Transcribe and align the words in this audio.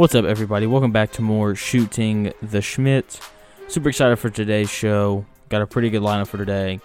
What's 0.00 0.14
up, 0.14 0.24
everybody? 0.24 0.66
Welcome 0.66 0.92
back 0.92 1.12
to 1.12 1.20
more 1.20 1.54
Shooting 1.54 2.32
the 2.40 2.60
Shmitt. 2.60 3.20
Super 3.68 3.90
excited 3.90 4.16
for 4.16 4.30
today's 4.30 4.70
show. 4.70 5.26
Got 5.50 5.60
a 5.60 5.66
pretty 5.66 5.90
good 5.90 6.00
lineup 6.00 6.28
for 6.28 6.38
today. 6.38 6.80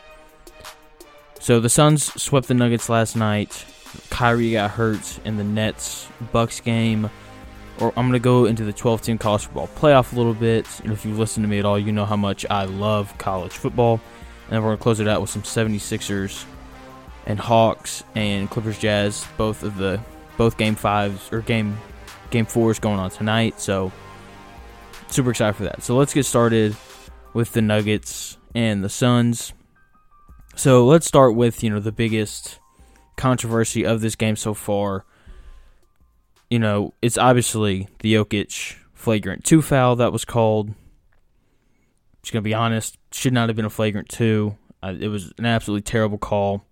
So 1.40 1.62
the 1.62 1.70
Suns 1.70 2.22
swept 2.22 2.50
the 2.50 2.54
Nuggets 2.54 2.90
last 2.90 3.16
night. 3.16 3.66
Kyrie 4.10 4.52
got 4.52 4.72
hurt 4.72 5.18
in 5.24 5.38
the 5.38 5.46
Nets 5.46 6.10
Bucks 6.34 6.60
game. 6.60 7.10
Or 7.80 7.94
I'm 7.96 8.08
gonna 8.08 8.20
go 8.20 8.44
into 8.44 8.66
the 8.66 8.74
12 8.74 9.04
team 9.04 9.18
college 9.18 9.46
football 9.46 9.70
playoff 9.78 10.12
a 10.12 10.18
little 10.18 10.34
bit. 10.34 10.68
And 10.82 10.92
if 10.92 11.06
you 11.06 11.14
listen 11.14 11.42
to 11.44 11.48
me 11.48 11.58
at 11.58 11.64
all, 11.64 11.80
you 11.80 11.94
know 11.94 12.04
how 12.04 12.18
much 12.18 12.46
I 12.50 12.66
love 12.66 13.18
college 13.18 13.54
football. 13.54 14.02
And 14.52 14.62
we're 14.62 14.72
gonna 14.72 14.84
close 14.84 15.00
it 15.00 15.08
out 15.08 15.22
with 15.22 15.30
some 15.30 15.44
76ers 15.44 16.44
and 17.26 17.40
Hawks 17.40 18.04
and 18.14 18.50
Clippers 18.50 18.78
Jazz. 18.78 19.26
Both 19.38 19.64
of 19.64 19.78
the 19.78 20.02
both 20.36 20.58
game 20.58 20.76
fives 20.76 21.32
or 21.32 21.40
game 21.40 21.78
game 22.30 22.46
four 22.46 22.72
is 22.72 22.80
going 22.80 23.00
on 23.00 23.10
tonight. 23.10 23.60
So 23.60 23.92
super 25.08 25.32
excited 25.32 25.56
for 25.56 25.64
that. 25.64 25.84
So 25.84 25.96
let's 25.96 26.14
get 26.14 26.26
started 26.26 26.76
with 27.34 27.54
the 27.54 27.62
Nuggets 27.62 28.38
and 28.54 28.84
the 28.84 28.90
Suns. 28.90 29.54
So 30.56 30.86
let's 30.86 31.06
start 31.06 31.36
with 31.36 31.64
you 31.64 31.70
know 31.70 31.80
the 31.80 31.92
biggest 31.92 32.60
controversy 33.18 33.86
of 33.86 34.02
this 34.02 34.16
game 34.16 34.36
so 34.36 34.54
far. 34.54 35.06
You 36.50 36.60
know, 36.60 36.94
it's 37.02 37.18
obviously 37.18 37.88
the 38.00 38.14
Jokic 38.14 38.76
flagrant 38.94 39.44
two 39.44 39.62
foul 39.62 39.96
that 39.98 40.14
was 40.14 40.26
called. 40.26 40.74
Just 42.22 42.34
gonna 42.34 42.42
be 42.42 42.54
honest, 42.54 42.98
should 43.12 43.34
not 43.34 43.50
have 43.50 43.56
been 43.56 43.66
a 43.66 43.70
flagrant 43.70 44.10
two. 44.10 44.58
It 44.84 45.10
was 45.10 45.34
an 45.38 45.46
absolutely 45.46 45.82
terrible 45.82 46.18
call. 46.18 46.64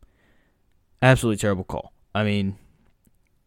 Absolutely 1.01 1.37
terrible 1.37 1.63
call. 1.63 1.91
I 2.15 2.23
mean, 2.23 2.57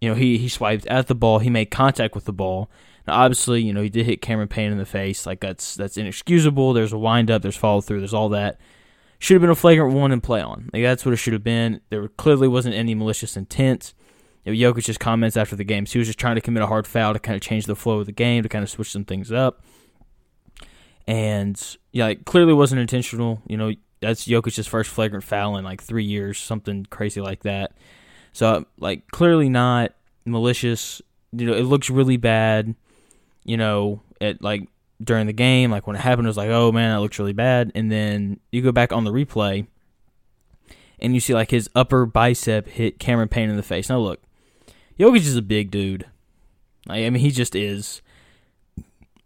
you 0.00 0.08
know, 0.08 0.14
he 0.14 0.38
he 0.38 0.48
swiped 0.48 0.86
at 0.86 1.06
the 1.06 1.14
ball. 1.14 1.38
He 1.38 1.50
made 1.50 1.66
contact 1.70 2.14
with 2.14 2.24
the 2.24 2.32
ball. 2.32 2.70
Now, 3.06 3.14
obviously, 3.20 3.62
you 3.62 3.72
know, 3.72 3.82
he 3.82 3.88
did 3.88 4.06
hit 4.06 4.20
Cameron 4.20 4.48
Payne 4.48 4.72
in 4.72 4.78
the 4.78 4.86
face. 4.86 5.26
Like 5.26 5.40
that's 5.40 5.74
that's 5.74 5.96
inexcusable. 5.96 6.72
There's 6.72 6.92
a 6.92 6.98
wind 6.98 7.30
up. 7.30 7.42
There's 7.42 7.56
follow 7.56 7.80
through. 7.80 8.00
There's 8.00 8.14
all 8.14 8.30
that. 8.30 8.60
Should 9.18 9.34
have 9.34 9.40
been 9.40 9.50
a 9.50 9.54
flagrant 9.54 9.94
one 9.94 10.12
and 10.12 10.22
play 10.22 10.42
on. 10.42 10.68
Like 10.72 10.82
that's 10.82 11.04
what 11.04 11.14
it 11.14 11.16
should 11.16 11.32
have 11.32 11.44
been. 11.44 11.80
There 11.88 12.08
clearly 12.08 12.48
wasn't 12.48 12.74
any 12.74 12.94
malicious 12.94 13.36
intent. 13.36 13.94
You 14.44 14.52
know, 14.52 14.72
Jokic 14.72 14.84
just 14.84 15.00
comments 15.00 15.36
after 15.36 15.56
the 15.56 15.64
game. 15.64 15.86
So 15.86 15.94
he 15.94 15.98
was 16.00 16.08
just 16.08 16.18
trying 16.18 16.36
to 16.36 16.40
commit 16.40 16.62
a 16.62 16.66
hard 16.66 16.86
foul 16.86 17.14
to 17.14 17.18
kind 17.18 17.34
of 17.34 17.42
change 17.42 17.66
the 17.66 17.74
flow 17.74 18.00
of 18.00 18.06
the 18.06 18.12
game, 18.12 18.42
to 18.42 18.48
kind 18.48 18.62
of 18.62 18.70
switch 18.70 18.92
some 18.92 19.04
things 19.04 19.32
up. 19.32 19.64
And 21.08 21.60
yeah, 21.92 22.06
like, 22.06 22.24
clearly 22.24 22.52
wasn't 22.52 22.80
intentional. 22.80 23.40
You 23.46 23.56
know, 23.56 23.72
that's 24.00 24.26
Jokic's 24.26 24.66
first 24.66 24.90
flagrant 24.90 25.24
foul 25.24 25.56
in 25.56 25.64
like 25.64 25.82
three 25.82 26.04
years, 26.04 26.38
something 26.38 26.86
crazy 26.90 27.20
like 27.20 27.42
that. 27.42 27.72
So 28.36 28.66
like 28.78 29.10
clearly 29.10 29.48
not 29.48 29.92
malicious. 30.26 31.00
You 31.32 31.46
know, 31.46 31.54
it 31.54 31.62
looks 31.62 31.88
really 31.88 32.18
bad. 32.18 32.74
You 33.44 33.56
know, 33.56 34.02
at 34.20 34.42
like 34.42 34.68
during 35.02 35.26
the 35.26 35.32
game, 35.32 35.70
like 35.70 35.86
when 35.86 35.96
it 35.96 36.00
happened, 36.00 36.26
it 36.26 36.28
was 36.28 36.36
like, 36.36 36.50
oh 36.50 36.70
man, 36.70 36.94
that 36.94 37.00
looks 37.00 37.18
really 37.18 37.32
bad. 37.32 37.72
And 37.74 37.90
then 37.90 38.38
you 38.52 38.60
go 38.60 38.72
back 38.72 38.92
on 38.92 39.04
the 39.04 39.10
replay, 39.10 39.66
and 40.98 41.14
you 41.14 41.20
see 41.20 41.32
like 41.32 41.50
his 41.50 41.70
upper 41.74 42.04
bicep 42.04 42.68
hit 42.68 42.98
Cameron 42.98 43.30
Payne 43.30 43.48
in 43.48 43.56
the 43.56 43.62
face. 43.62 43.88
Now 43.88 44.00
look, 44.00 44.20
Jokic 45.00 45.20
is 45.20 45.36
a 45.36 45.40
big 45.40 45.70
dude. 45.70 46.04
Like, 46.86 47.04
I 47.04 47.08
mean, 47.08 47.22
he 47.22 47.30
just 47.30 47.54
is. 47.54 48.02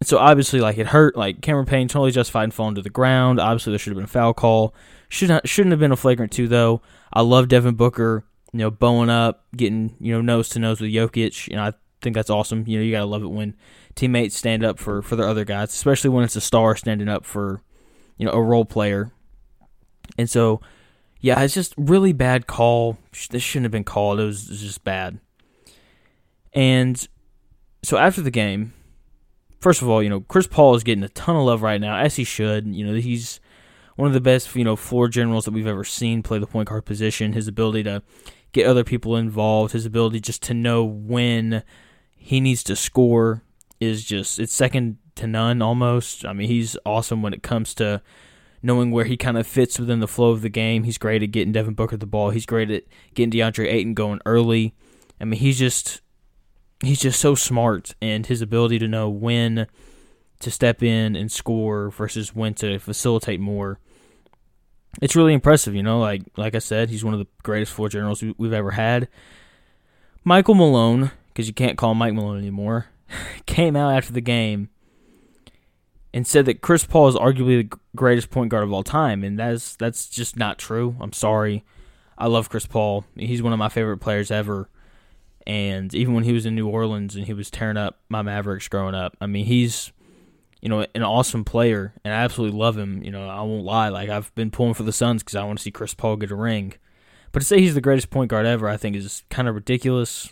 So 0.04 0.18
obviously, 0.18 0.60
like 0.60 0.78
it 0.78 0.86
hurt. 0.86 1.16
Like 1.16 1.40
Cameron 1.40 1.66
Payne 1.66 1.88
totally 1.88 2.12
justified 2.12 2.44
in 2.44 2.50
falling 2.52 2.76
to 2.76 2.82
the 2.82 2.90
ground. 2.90 3.40
Obviously, 3.40 3.72
there 3.72 3.78
should 3.80 3.90
have 3.90 3.96
been 3.98 4.04
a 4.04 4.06
foul 4.06 4.34
call. 4.34 4.72
Should 5.08 5.30
not 5.30 5.48
shouldn't 5.48 5.72
have 5.72 5.80
been 5.80 5.90
a 5.90 5.96
flagrant 5.96 6.30
two 6.30 6.46
though. 6.46 6.80
I 7.12 7.22
love 7.22 7.48
Devin 7.48 7.74
Booker 7.74 8.22
you 8.52 8.58
know, 8.58 8.70
bowing 8.70 9.10
up, 9.10 9.44
getting, 9.56 9.96
you 10.00 10.12
know, 10.12 10.20
nose 10.20 10.48
to 10.50 10.58
nose 10.58 10.80
with 10.80 10.90
Jokic. 10.90 11.48
You 11.48 11.56
know, 11.56 11.64
I 11.64 11.72
think 12.00 12.14
that's 12.14 12.30
awesome. 12.30 12.64
You 12.66 12.78
know, 12.78 12.84
you 12.84 12.92
got 12.92 13.00
to 13.00 13.06
love 13.06 13.22
it 13.22 13.30
when 13.30 13.56
teammates 13.94 14.36
stand 14.36 14.64
up 14.64 14.78
for, 14.78 15.02
for 15.02 15.16
their 15.16 15.28
other 15.28 15.44
guys, 15.44 15.72
especially 15.72 16.10
when 16.10 16.24
it's 16.24 16.36
a 16.36 16.40
star 16.40 16.76
standing 16.76 17.08
up 17.08 17.24
for, 17.24 17.62
you 18.16 18.26
know, 18.26 18.32
a 18.32 18.42
role 18.42 18.64
player. 18.64 19.12
And 20.18 20.28
so, 20.28 20.60
yeah, 21.20 21.40
it's 21.42 21.54
just 21.54 21.74
really 21.76 22.12
bad 22.12 22.46
call. 22.46 22.98
This 23.30 23.42
shouldn't 23.42 23.64
have 23.64 23.72
been 23.72 23.84
called. 23.84 24.20
It 24.20 24.24
was, 24.24 24.46
it 24.46 24.50
was 24.50 24.62
just 24.62 24.84
bad. 24.84 25.20
And 26.52 27.06
so 27.82 27.96
after 27.96 28.20
the 28.20 28.30
game, 28.30 28.72
first 29.60 29.82
of 29.82 29.88
all, 29.88 30.02
you 30.02 30.08
know, 30.08 30.20
Chris 30.20 30.46
Paul 30.46 30.74
is 30.74 30.82
getting 30.82 31.04
a 31.04 31.08
ton 31.10 31.36
of 31.36 31.44
love 31.44 31.62
right 31.62 31.80
now, 31.80 31.96
as 31.96 32.16
he 32.16 32.24
should. 32.24 32.66
You 32.66 32.86
know, 32.86 32.94
he's 32.94 33.40
one 33.96 34.08
of 34.08 34.14
the 34.14 34.20
best, 34.20 34.54
you 34.56 34.64
know, 34.64 34.76
floor 34.76 35.08
generals 35.08 35.44
that 35.44 35.52
we've 35.52 35.66
ever 35.66 35.84
seen 35.84 36.22
play 36.22 36.38
the 36.38 36.46
point 36.46 36.68
guard 36.68 36.86
position. 36.86 37.34
His 37.34 37.46
ability 37.46 37.84
to 37.84 38.02
get 38.52 38.66
other 38.66 38.84
people 38.84 39.16
involved. 39.16 39.72
His 39.72 39.86
ability 39.86 40.20
just 40.20 40.42
to 40.44 40.54
know 40.54 40.84
when 40.84 41.62
he 42.16 42.40
needs 42.40 42.62
to 42.64 42.76
score 42.76 43.42
is 43.80 44.04
just 44.04 44.38
it's 44.38 44.52
second 44.52 44.98
to 45.16 45.26
none 45.26 45.62
almost. 45.62 46.24
I 46.24 46.32
mean, 46.32 46.48
he's 46.48 46.76
awesome 46.84 47.22
when 47.22 47.32
it 47.32 47.42
comes 47.42 47.74
to 47.74 48.02
knowing 48.62 48.90
where 48.90 49.06
he 49.06 49.16
kind 49.16 49.38
of 49.38 49.46
fits 49.46 49.78
within 49.78 50.00
the 50.00 50.08
flow 50.08 50.30
of 50.30 50.42
the 50.42 50.48
game. 50.48 50.84
He's 50.84 50.98
great 50.98 51.22
at 51.22 51.30
getting 51.30 51.52
Devin 51.52 51.74
Booker 51.74 51.96
the 51.96 52.06
ball. 52.06 52.30
He's 52.30 52.46
great 52.46 52.70
at 52.70 52.84
getting 53.14 53.30
DeAndre 53.30 53.72
Ayton 53.72 53.94
going 53.94 54.20
early. 54.26 54.74
I 55.20 55.24
mean, 55.24 55.40
he's 55.40 55.58
just 55.58 56.02
he's 56.82 57.00
just 57.00 57.20
so 57.20 57.34
smart 57.34 57.94
and 58.00 58.26
his 58.26 58.42
ability 58.42 58.78
to 58.78 58.88
know 58.88 59.08
when 59.08 59.66
to 60.40 60.50
step 60.50 60.82
in 60.82 61.14
and 61.16 61.30
score 61.30 61.90
versus 61.90 62.34
when 62.34 62.54
to 62.54 62.78
facilitate 62.78 63.40
more 63.40 63.78
it's 65.00 65.16
really 65.16 65.32
impressive, 65.32 65.74
you 65.74 65.82
know. 65.82 66.00
Like 66.00 66.22
like 66.36 66.54
I 66.54 66.58
said, 66.58 66.90
he's 66.90 67.04
one 67.04 67.14
of 67.14 67.20
the 67.20 67.26
greatest 67.42 67.72
floor 67.72 67.88
generals 67.88 68.22
we've 68.22 68.52
ever 68.52 68.72
had. 68.72 69.08
Michael 70.24 70.54
Malone, 70.54 71.10
because 71.28 71.48
you 71.48 71.54
can't 71.54 71.78
call 71.78 71.94
Mike 71.94 72.14
Malone 72.14 72.38
anymore, 72.38 72.86
came 73.46 73.76
out 73.76 73.94
after 73.94 74.12
the 74.12 74.20
game 74.20 74.68
and 76.12 76.26
said 76.26 76.44
that 76.46 76.60
Chris 76.60 76.84
Paul 76.84 77.08
is 77.08 77.14
arguably 77.14 77.70
the 77.70 77.78
greatest 77.96 78.30
point 78.30 78.50
guard 78.50 78.64
of 78.64 78.72
all 78.72 78.82
time, 78.82 79.24
and 79.24 79.38
that's 79.38 79.76
that's 79.76 80.08
just 80.08 80.36
not 80.36 80.58
true. 80.58 80.96
I'm 81.00 81.12
sorry. 81.12 81.64
I 82.18 82.26
love 82.26 82.50
Chris 82.50 82.66
Paul. 82.66 83.04
He's 83.16 83.42
one 83.42 83.54
of 83.54 83.58
my 83.58 83.70
favorite 83.70 83.98
players 83.98 84.30
ever. 84.30 84.68
And 85.46 85.94
even 85.94 86.12
when 86.12 86.24
he 86.24 86.34
was 86.34 86.44
in 86.44 86.54
New 86.54 86.68
Orleans 86.68 87.16
and 87.16 87.26
he 87.26 87.32
was 87.32 87.50
tearing 87.50 87.78
up 87.78 87.98
my 88.10 88.20
Mavericks 88.20 88.68
growing 88.68 88.94
up, 88.94 89.16
I 89.22 89.26
mean, 89.26 89.46
he's 89.46 89.90
you 90.60 90.68
know, 90.68 90.86
an 90.94 91.02
awesome 91.02 91.44
player, 91.44 91.94
and 92.04 92.12
I 92.12 92.18
absolutely 92.18 92.58
love 92.58 92.76
him. 92.76 93.02
You 93.02 93.10
know, 93.10 93.28
I 93.28 93.40
won't 93.42 93.64
lie. 93.64 93.88
Like 93.88 94.10
I've 94.10 94.34
been 94.34 94.50
pulling 94.50 94.74
for 94.74 94.82
the 94.82 94.92
Suns 94.92 95.22
because 95.22 95.36
I 95.36 95.44
want 95.44 95.58
to 95.58 95.62
see 95.62 95.70
Chris 95.70 95.94
Paul 95.94 96.16
get 96.16 96.30
a 96.30 96.36
ring. 96.36 96.74
But 97.32 97.40
to 97.40 97.46
say 97.46 97.60
he's 97.60 97.74
the 97.74 97.80
greatest 97.80 98.10
point 98.10 98.30
guard 98.30 98.46
ever, 98.46 98.68
I 98.68 98.76
think 98.76 98.96
is 98.96 99.22
kind 99.30 99.48
of 99.48 99.54
ridiculous. 99.54 100.30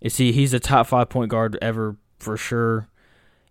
Is 0.00 0.16
he? 0.16 0.32
He's 0.32 0.52
a 0.52 0.60
top 0.60 0.88
five 0.88 1.08
point 1.08 1.30
guard 1.30 1.56
ever 1.62 1.96
for 2.18 2.36
sure. 2.36 2.88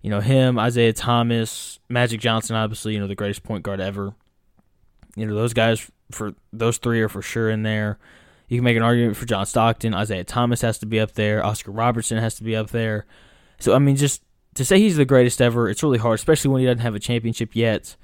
You 0.01 0.09
know 0.09 0.19
him, 0.19 0.57
Isiah 0.57 0.93
Thomas, 0.93 1.79
Magic 1.87 2.19
Johnson, 2.19 2.55
obviously. 2.55 2.93
You 2.93 2.99
know 2.99 3.07
the 3.07 3.15
greatest 3.15 3.43
point 3.43 3.63
guard 3.63 3.79
ever. 3.79 4.13
You 5.15 5.25
know 5.25 5.35
those 5.35 5.53
guys 5.53 5.89
for 6.11 6.33
those 6.51 6.77
three 6.77 7.01
are 7.01 7.09
for 7.09 7.21
sure 7.21 7.49
in 7.49 7.63
there. 7.63 7.97
You 8.49 8.57
can 8.57 8.65
make 8.65 8.75
an 8.75 8.83
argument 8.83 9.15
for 9.15 9.25
John 9.25 9.45
Stockton. 9.45 9.93
Isiah 9.93 10.25
Thomas 10.25 10.61
has 10.61 10.79
to 10.79 10.85
be 10.85 10.99
up 10.99 11.13
there. 11.13 11.45
Oscar 11.45 11.71
Robertson 11.71 12.17
has 12.17 12.35
to 12.35 12.43
be 12.43 12.55
up 12.55 12.71
there. 12.71 13.05
So 13.59 13.73
I 13.73 13.79
mean, 13.79 13.95
just 13.95 14.21
to 14.55 14.65
say 14.65 14.79
he's 14.79 14.97
the 14.97 15.05
greatest 15.05 15.41
ever, 15.41 15.69
it's 15.69 15.83
really 15.83 15.97
hard, 15.97 16.15
especially 16.15 16.51
when 16.51 16.61
he 16.61 16.65
doesn't 16.65 16.81
have 16.81 16.95
a 16.95 16.99
championship 16.99 17.55
yet. 17.55 17.95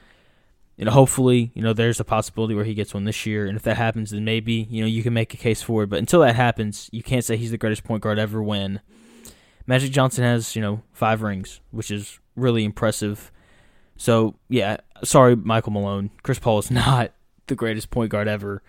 You 0.78 0.86
know, 0.86 0.92
hopefully, 0.92 1.52
you 1.56 1.62
know, 1.64 1.74
there's 1.74 2.00
a 2.00 2.04
possibility 2.04 2.54
where 2.54 2.64
he 2.64 2.76
gets 2.76 2.94
one 2.94 3.04
this 3.04 3.26
year, 3.26 3.48
and 3.48 3.58
if 3.58 3.64
that 3.64 3.78
happens, 3.78 4.12
then 4.12 4.24
maybe 4.24 4.68
you 4.70 4.82
know 4.82 4.88
you 4.88 5.02
can 5.02 5.14
make 5.14 5.34
a 5.34 5.38
case 5.38 5.62
for 5.62 5.84
it. 5.84 5.90
But 5.90 6.00
until 6.00 6.22
that 6.22 6.36
happens, 6.36 6.88
you 6.92 7.02
can't 7.02 7.26
say 7.26 7.36
he's 7.36 7.52
the 7.52 7.58
greatest 7.58 7.84
point 7.84 8.04
guard 8.04 8.20
ever. 8.20 8.44
When 8.44 8.82
Magic 9.66 9.92
Johnson 9.92 10.24
has 10.24 10.56
you 10.56 10.62
know 10.62 10.84
five 10.94 11.24
rings, 11.24 11.62
which 11.72 11.90
is 11.90 12.20
really 12.36 12.64
impressive. 12.64 13.32
So 13.98 14.36
yeah, 14.50 14.78
sorry, 15.04 15.36
Michael 15.36 15.74
Malone. 15.74 16.12
Chris 16.22 16.38
Paul 16.38 16.60
is 16.60 16.70
not 16.72 17.12
the 17.48 17.56
greatest 17.56 17.90
point 17.90 18.12
guard 18.12 18.28
ever. 18.28 18.62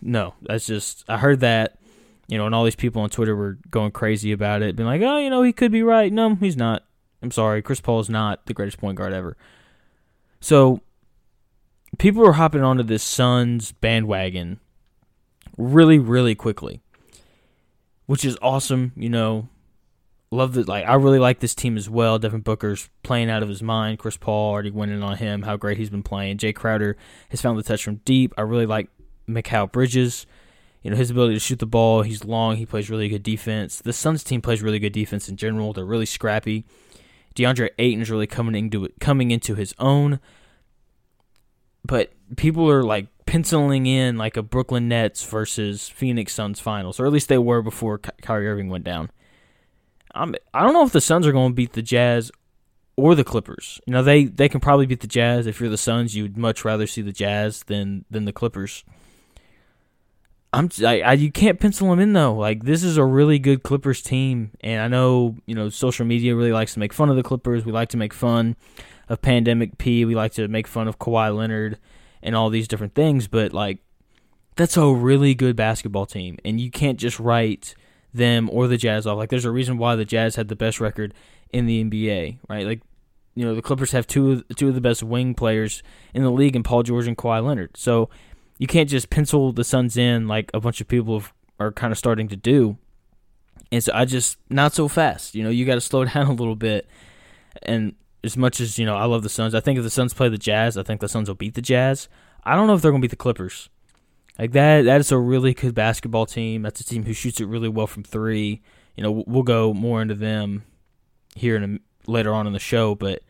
No, 0.00 0.34
that's 0.40 0.66
just 0.66 1.04
I 1.08 1.18
heard 1.18 1.40
that 1.40 1.78
you 2.32 2.38
know, 2.38 2.46
and 2.46 2.54
all 2.54 2.64
these 2.64 2.74
people 2.74 3.02
on 3.02 3.10
Twitter 3.10 3.36
were 3.36 3.58
going 3.70 3.90
crazy 3.90 4.32
about 4.32 4.62
it, 4.62 4.74
being 4.74 4.86
like, 4.86 5.02
oh, 5.02 5.18
you 5.18 5.28
know, 5.28 5.42
he 5.42 5.52
could 5.52 5.70
be 5.70 5.82
right. 5.82 6.10
No, 6.10 6.34
he's 6.36 6.56
not. 6.56 6.82
I'm 7.20 7.30
sorry. 7.30 7.60
Chris 7.60 7.82
Paul 7.82 8.00
is 8.00 8.08
not 8.08 8.46
the 8.46 8.54
greatest 8.54 8.78
point 8.78 8.96
guard 8.96 9.12
ever. 9.12 9.36
So 10.40 10.80
people 11.98 12.22
were 12.22 12.32
hopping 12.32 12.62
onto 12.62 12.84
this 12.84 13.02
Suns 13.02 13.72
bandwagon 13.72 14.60
really, 15.58 15.98
really 15.98 16.34
quickly, 16.34 16.80
which 18.06 18.24
is 18.24 18.38
awesome. 18.40 18.92
You 18.96 19.10
know, 19.10 19.50
love 20.30 20.54
that. 20.54 20.68
Like, 20.68 20.86
I 20.86 20.94
really 20.94 21.18
like 21.18 21.40
this 21.40 21.54
team 21.54 21.76
as 21.76 21.90
well. 21.90 22.18
Devin 22.18 22.40
Booker's 22.40 22.88
playing 23.02 23.28
out 23.28 23.42
of 23.42 23.50
his 23.50 23.62
mind. 23.62 23.98
Chris 23.98 24.16
Paul 24.16 24.52
already 24.52 24.70
winning 24.70 25.02
on 25.02 25.18
him. 25.18 25.42
How 25.42 25.58
great 25.58 25.76
he's 25.76 25.90
been 25.90 26.02
playing. 26.02 26.38
Jae 26.38 26.54
Crowder 26.54 26.96
has 27.28 27.42
found 27.42 27.58
the 27.58 27.62
touch 27.62 27.84
from 27.84 27.96
deep. 28.06 28.32
I 28.38 28.40
really 28.40 28.64
like 28.64 28.88
Mikal 29.28 29.70
Bridges 29.70 30.24
you 30.82 30.90
know 30.90 30.96
his 30.96 31.10
ability 31.10 31.34
to 31.34 31.40
shoot 31.40 31.58
the 31.58 31.66
ball. 31.66 32.02
He's 32.02 32.24
long. 32.24 32.56
He 32.56 32.66
plays 32.66 32.90
really 32.90 33.08
good 33.08 33.22
defense. 33.22 33.78
The 33.78 33.92
Suns 33.92 34.24
team 34.24 34.42
plays 34.42 34.62
really 34.62 34.78
good 34.78 34.92
defense 34.92 35.28
in 35.28 35.36
general. 35.36 35.72
They're 35.72 35.84
really 35.84 36.06
scrappy. 36.06 36.64
DeAndre 37.34 37.70
Ayton 37.78 38.02
is 38.02 38.10
really 38.10 38.26
coming 38.26 38.54
into 38.54 38.88
coming 39.00 39.30
into 39.30 39.54
his 39.54 39.74
own. 39.78 40.20
But 41.84 42.12
people 42.36 42.70
are 42.70 42.82
like 42.82 43.08
penciling 43.26 43.86
in 43.86 44.16
like 44.16 44.36
a 44.36 44.42
Brooklyn 44.42 44.88
Nets 44.88 45.24
versus 45.24 45.88
Phoenix 45.88 46.32
Suns 46.34 46.60
finals, 46.60 47.00
or 47.00 47.06
at 47.06 47.12
least 47.12 47.28
they 47.28 47.38
were 47.38 47.62
before 47.62 47.98
Kyrie 47.98 48.48
Irving 48.48 48.68
went 48.68 48.84
down. 48.84 49.10
I'm 50.14 50.34
I 50.52 50.62
don't 50.62 50.74
know 50.74 50.84
if 50.84 50.92
the 50.92 51.00
Suns 51.00 51.26
are 51.26 51.32
going 51.32 51.52
to 51.52 51.54
beat 51.54 51.72
the 51.72 51.82
Jazz 51.82 52.30
or 52.96 53.14
the 53.14 53.24
Clippers. 53.24 53.80
You 53.86 53.92
know, 53.92 54.02
they 54.02 54.24
they 54.24 54.48
can 54.48 54.60
probably 54.60 54.86
beat 54.86 55.00
the 55.00 55.06
Jazz. 55.06 55.46
If 55.46 55.60
you're 55.60 55.70
the 55.70 55.76
Suns, 55.76 56.14
you'd 56.14 56.36
much 56.36 56.64
rather 56.64 56.86
see 56.86 57.02
the 57.02 57.12
Jazz 57.12 57.62
than 57.64 58.04
than 58.10 58.24
the 58.24 58.32
Clippers. 58.32 58.84
I'm 60.52 60.68
I, 60.84 61.00
I, 61.00 61.12
you 61.14 61.32
can't 61.32 61.58
pencil 61.58 61.88
them 61.88 61.98
in 61.98 62.12
though. 62.12 62.34
Like 62.34 62.64
this 62.64 62.82
is 62.82 62.98
a 62.98 63.04
really 63.04 63.38
good 63.38 63.62
Clippers 63.62 64.02
team, 64.02 64.50
and 64.60 64.82
I 64.82 64.88
know 64.88 65.36
you 65.46 65.54
know 65.54 65.70
social 65.70 66.04
media 66.04 66.36
really 66.36 66.52
likes 66.52 66.74
to 66.74 66.78
make 66.78 66.92
fun 66.92 67.08
of 67.08 67.16
the 67.16 67.22
Clippers. 67.22 67.64
We 67.64 67.72
like 67.72 67.88
to 67.90 67.96
make 67.96 68.12
fun 68.12 68.56
of 69.08 69.22
Pandemic 69.22 69.78
P. 69.78 70.04
We 70.04 70.14
like 70.14 70.32
to 70.32 70.48
make 70.48 70.66
fun 70.66 70.88
of 70.88 70.98
Kawhi 70.98 71.34
Leonard 71.34 71.78
and 72.22 72.36
all 72.36 72.50
these 72.50 72.68
different 72.68 72.94
things, 72.94 73.28
but 73.28 73.52
like 73.54 73.78
that's 74.56 74.76
a 74.76 74.86
really 74.92 75.34
good 75.34 75.56
basketball 75.56 76.04
team, 76.04 76.38
and 76.44 76.60
you 76.60 76.70
can't 76.70 76.98
just 76.98 77.18
write 77.18 77.74
them 78.12 78.50
or 78.52 78.68
the 78.68 78.76
Jazz 78.76 79.06
off. 79.06 79.16
Like 79.16 79.30
there's 79.30 79.46
a 79.46 79.50
reason 79.50 79.78
why 79.78 79.96
the 79.96 80.04
Jazz 80.04 80.36
had 80.36 80.48
the 80.48 80.56
best 80.56 80.80
record 80.80 81.14
in 81.50 81.64
the 81.64 81.82
NBA, 81.82 82.38
right? 82.50 82.66
Like 82.66 82.82
you 83.34 83.46
know 83.46 83.54
the 83.54 83.62
Clippers 83.62 83.92
have 83.92 84.06
two 84.06 84.32
of, 84.32 84.44
two 84.56 84.68
of 84.68 84.74
the 84.74 84.82
best 84.82 85.02
wing 85.02 85.34
players 85.34 85.82
in 86.12 86.22
the 86.22 86.30
league, 86.30 86.56
and 86.56 86.64
Paul 86.64 86.82
George 86.82 87.06
and 87.06 87.16
Kawhi 87.16 87.42
Leonard. 87.42 87.76
So 87.78 88.10
you 88.62 88.68
can't 88.68 88.88
just 88.88 89.10
pencil 89.10 89.50
the 89.50 89.64
Suns 89.64 89.96
in 89.96 90.28
like 90.28 90.48
a 90.54 90.60
bunch 90.60 90.80
of 90.80 90.86
people 90.86 91.24
are 91.58 91.72
kind 91.72 91.90
of 91.90 91.98
starting 91.98 92.28
to 92.28 92.36
do. 92.36 92.78
And 93.72 93.82
so 93.82 93.90
I 93.92 94.04
just 94.04 94.38
not 94.48 94.72
so 94.72 94.86
fast. 94.86 95.34
You 95.34 95.42
know, 95.42 95.50
you 95.50 95.66
got 95.66 95.74
to 95.74 95.80
slow 95.80 96.04
down 96.14 96.28
a 96.28 96.32
little 96.32 96.54
bit. 96.54 96.86
And 97.64 97.96
as 98.22 98.36
much 98.36 98.60
as 98.60 98.78
you 98.78 98.86
know, 98.86 98.94
I 98.94 99.06
love 99.06 99.24
the 99.24 99.28
Suns. 99.28 99.56
I 99.56 99.58
think 99.58 99.78
if 99.78 99.82
the 99.82 99.90
Suns 99.90 100.14
play 100.14 100.28
the 100.28 100.38
Jazz, 100.38 100.78
I 100.78 100.84
think 100.84 101.00
the 101.00 101.08
Suns 101.08 101.26
will 101.28 101.34
beat 101.34 101.54
the 101.54 101.60
Jazz. 101.60 102.06
I 102.44 102.54
don't 102.54 102.68
know 102.68 102.74
if 102.74 102.82
they're 102.82 102.92
going 102.92 103.02
to 103.02 103.04
beat 103.04 103.10
the 103.10 103.16
Clippers. 103.16 103.68
Like 104.38 104.52
that, 104.52 104.82
that 104.82 105.00
is 105.00 105.10
a 105.10 105.18
really 105.18 105.54
good 105.54 105.74
basketball 105.74 106.26
team. 106.26 106.62
That's 106.62 106.80
a 106.80 106.84
team 106.84 107.04
who 107.04 107.14
shoots 107.14 107.40
it 107.40 107.46
really 107.46 107.68
well 107.68 107.88
from 107.88 108.04
three. 108.04 108.62
You 108.94 109.02
know, 109.02 109.24
we'll 109.26 109.42
go 109.42 109.74
more 109.74 110.00
into 110.00 110.14
them 110.14 110.62
here 111.34 111.56
in 111.56 111.64
a, 111.64 112.08
later 112.08 112.32
on 112.32 112.46
in 112.46 112.52
the 112.52 112.60
show, 112.60 112.94
but 112.94 113.24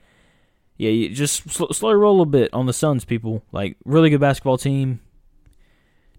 yeah, 0.76 0.90
you 0.90 1.08
just 1.08 1.50
sl- 1.50 1.72
slow 1.72 1.94
roll 1.94 2.20
a 2.20 2.26
bit 2.26 2.52
on 2.52 2.66
the 2.66 2.74
Suns, 2.74 3.06
people. 3.06 3.42
Like 3.50 3.78
really 3.86 4.10
good 4.10 4.20
basketball 4.20 4.58
team 4.58 5.00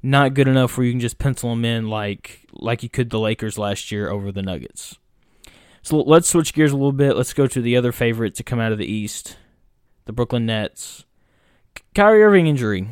not 0.03 0.33
good 0.33 0.49
enough 0.49 0.77
where 0.77 0.85
you 0.85 0.91
can 0.91 0.99
just 0.99 1.17
pencil 1.17 1.49
them 1.49 1.63
in 1.63 1.87
like 1.87 2.41
like 2.51 2.83
you 2.83 2.89
could 2.89 3.09
the 3.09 3.19
Lakers 3.19 3.57
last 3.57 3.91
year 3.91 4.09
over 4.09 4.31
the 4.31 4.43
Nuggets. 4.43 4.99
So 5.81 5.97
let's 6.01 6.29
switch 6.29 6.53
gears 6.53 6.71
a 6.71 6.75
little 6.75 6.91
bit. 6.91 7.15
Let's 7.15 7.33
go 7.33 7.47
to 7.47 7.61
the 7.61 7.75
other 7.75 7.91
favorite 7.91 8.35
to 8.35 8.43
come 8.43 8.59
out 8.59 8.71
of 8.71 8.77
the 8.77 8.85
East, 8.85 9.37
the 10.05 10.13
Brooklyn 10.13 10.45
Nets. 10.45 11.05
Kyrie 11.95 12.23
Irving 12.23 12.47
injury. 12.47 12.87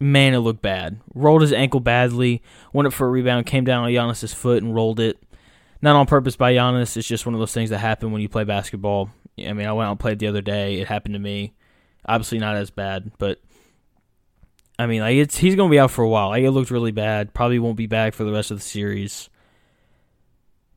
Man, 0.00 0.34
it 0.34 0.38
looked 0.38 0.62
bad. 0.62 1.00
Rolled 1.14 1.42
his 1.42 1.52
ankle 1.52 1.80
badly. 1.80 2.42
Went 2.72 2.86
up 2.86 2.92
for 2.92 3.06
a 3.06 3.10
rebound, 3.10 3.46
came 3.46 3.64
down 3.64 3.84
on 3.84 3.90
Giannis's 3.90 4.34
foot 4.34 4.62
and 4.62 4.74
rolled 4.74 5.00
it. 5.00 5.22
Not 5.80 5.96
on 5.96 6.06
purpose 6.06 6.36
by 6.36 6.54
Giannis. 6.54 6.96
It's 6.96 7.06
just 7.06 7.26
one 7.26 7.34
of 7.34 7.40
those 7.40 7.52
things 7.52 7.70
that 7.70 7.78
happen 7.78 8.10
when 8.10 8.22
you 8.22 8.28
play 8.28 8.44
basketball. 8.44 9.10
I 9.38 9.52
mean, 9.52 9.66
I 9.66 9.72
went 9.72 9.86
out 9.86 9.92
and 9.92 10.00
played 10.00 10.18
the 10.18 10.28
other 10.28 10.42
day. 10.42 10.80
It 10.80 10.88
happened 10.88 11.14
to 11.14 11.18
me. 11.18 11.54
Obviously 12.06 12.38
not 12.38 12.56
as 12.56 12.70
bad, 12.70 13.12
but 13.18 13.38
I 14.78 14.86
mean, 14.86 15.00
like 15.00 15.16
it's 15.16 15.36
he's 15.36 15.54
gonna 15.54 15.70
be 15.70 15.78
out 15.78 15.90
for 15.90 16.02
a 16.02 16.08
while. 16.08 16.28
Like 16.28 16.42
it 16.42 16.50
looked 16.50 16.70
really 16.70 16.92
bad. 16.92 17.34
Probably 17.34 17.58
won't 17.58 17.76
be 17.76 17.86
back 17.86 18.14
for 18.14 18.24
the 18.24 18.32
rest 18.32 18.50
of 18.50 18.58
the 18.58 18.64
series. 18.64 19.28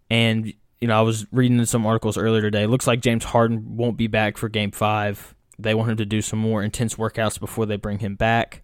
And 0.09 0.53
you 0.81 0.88
know, 0.88 0.97
I 0.97 1.01
was 1.01 1.25
reading 1.31 1.63
some 1.65 1.86
articles 1.86 2.18
earlier 2.18 2.42
today. 2.42 2.68
Looks 2.68 2.88
like 2.88 3.01
James 3.01 3.24
Harden 3.24 3.77
won't 3.77 3.97
be 3.97 4.07
back 4.07 4.38
for 4.38 4.50
Game 4.50 4.71
Five. 4.71 5.33
They 5.57 5.74
want 5.74 5.92
him 5.92 5.97
to 5.97 6.06
do 6.06 6.21
some 6.21 6.39
more 6.39 6.62
intense 6.62 6.95
workouts 6.95 7.39
before 7.39 7.65
they 7.65 7.77
bring 7.77 8.00
him 8.00 8.15
back, 8.15 8.63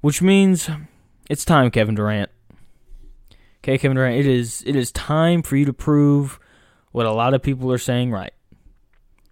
which 0.00 0.22
means 0.22 0.70
it's 1.28 1.44
time, 1.44 1.70
Kevin 1.70 1.94
Durant. 1.94 2.30
Okay, 3.62 3.76
Kevin 3.76 3.96
Durant, 3.96 4.18
it 4.18 4.26
is 4.26 4.62
it 4.66 4.74
is 4.74 4.90
time 4.92 5.42
for 5.42 5.56
you 5.56 5.66
to 5.66 5.72
prove 5.72 6.40
what 6.92 7.06
a 7.06 7.12
lot 7.12 7.34
of 7.34 7.42
people 7.42 7.70
are 7.70 7.78
saying 7.78 8.10
right. 8.10 8.32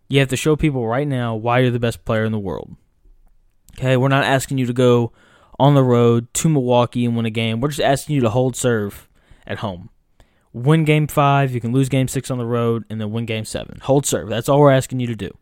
You 0.09 0.21
have 0.21 0.29
to 0.29 0.37
show 0.37 0.55
people 0.55 0.87
right 0.87 1.09
now 1.09 1.35
why 1.35 1.61
you're 1.61 1.71
the 1.71 1.81
best 1.81 2.05
player 2.05 2.25
in 2.25 2.33
the 2.33 2.39
world. 2.39 2.77
Okay, 3.79 3.97
we're 3.97 4.09
not 4.09 4.25
asking 4.25 4.59
you 4.59 4.67
to 4.67 4.73
go 4.73 5.13
on 5.59 5.75
the 5.75 5.83
road 5.83 6.33
to 6.35 6.49
Milwaukee 6.49 7.05
and 7.05 7.17
win 7.17 7.27
a 7.27 7.31
game. 7.31 7.61
We're 7.61 7.69
just 7.69 7.81
asking 7.81 8.15
you 8.15 8.23
to 8.23 8.31
hold 8.31 8.57
serve 8.57 9.09
at 9.47 9.59
home. 9.59 9.91
Win 10.53 10.85
game 10.85 11.07
five, 11.07 11.53
you 11.53 11.61
can 11.61 11.73
lose 11.73 11.91
game 11.91 12.09
six 12.09 12.31
on 12.31 12.39
the 12.39 12.47
road, 12.47 12.85
and 12.89 12.99
then 12.99 13.13
win 13.13 13.27
game 13.27 13.45
seven. 13.45 13.79
Hold 13.83 14.07
serve. 14.07 14.31
That's 14.31 14.49
all 14.49 14.61
we're 14.61 14.71
asking 14.71 15.01
you 15.01 15.07
to 15.09 15.15
do. 15.15 15.37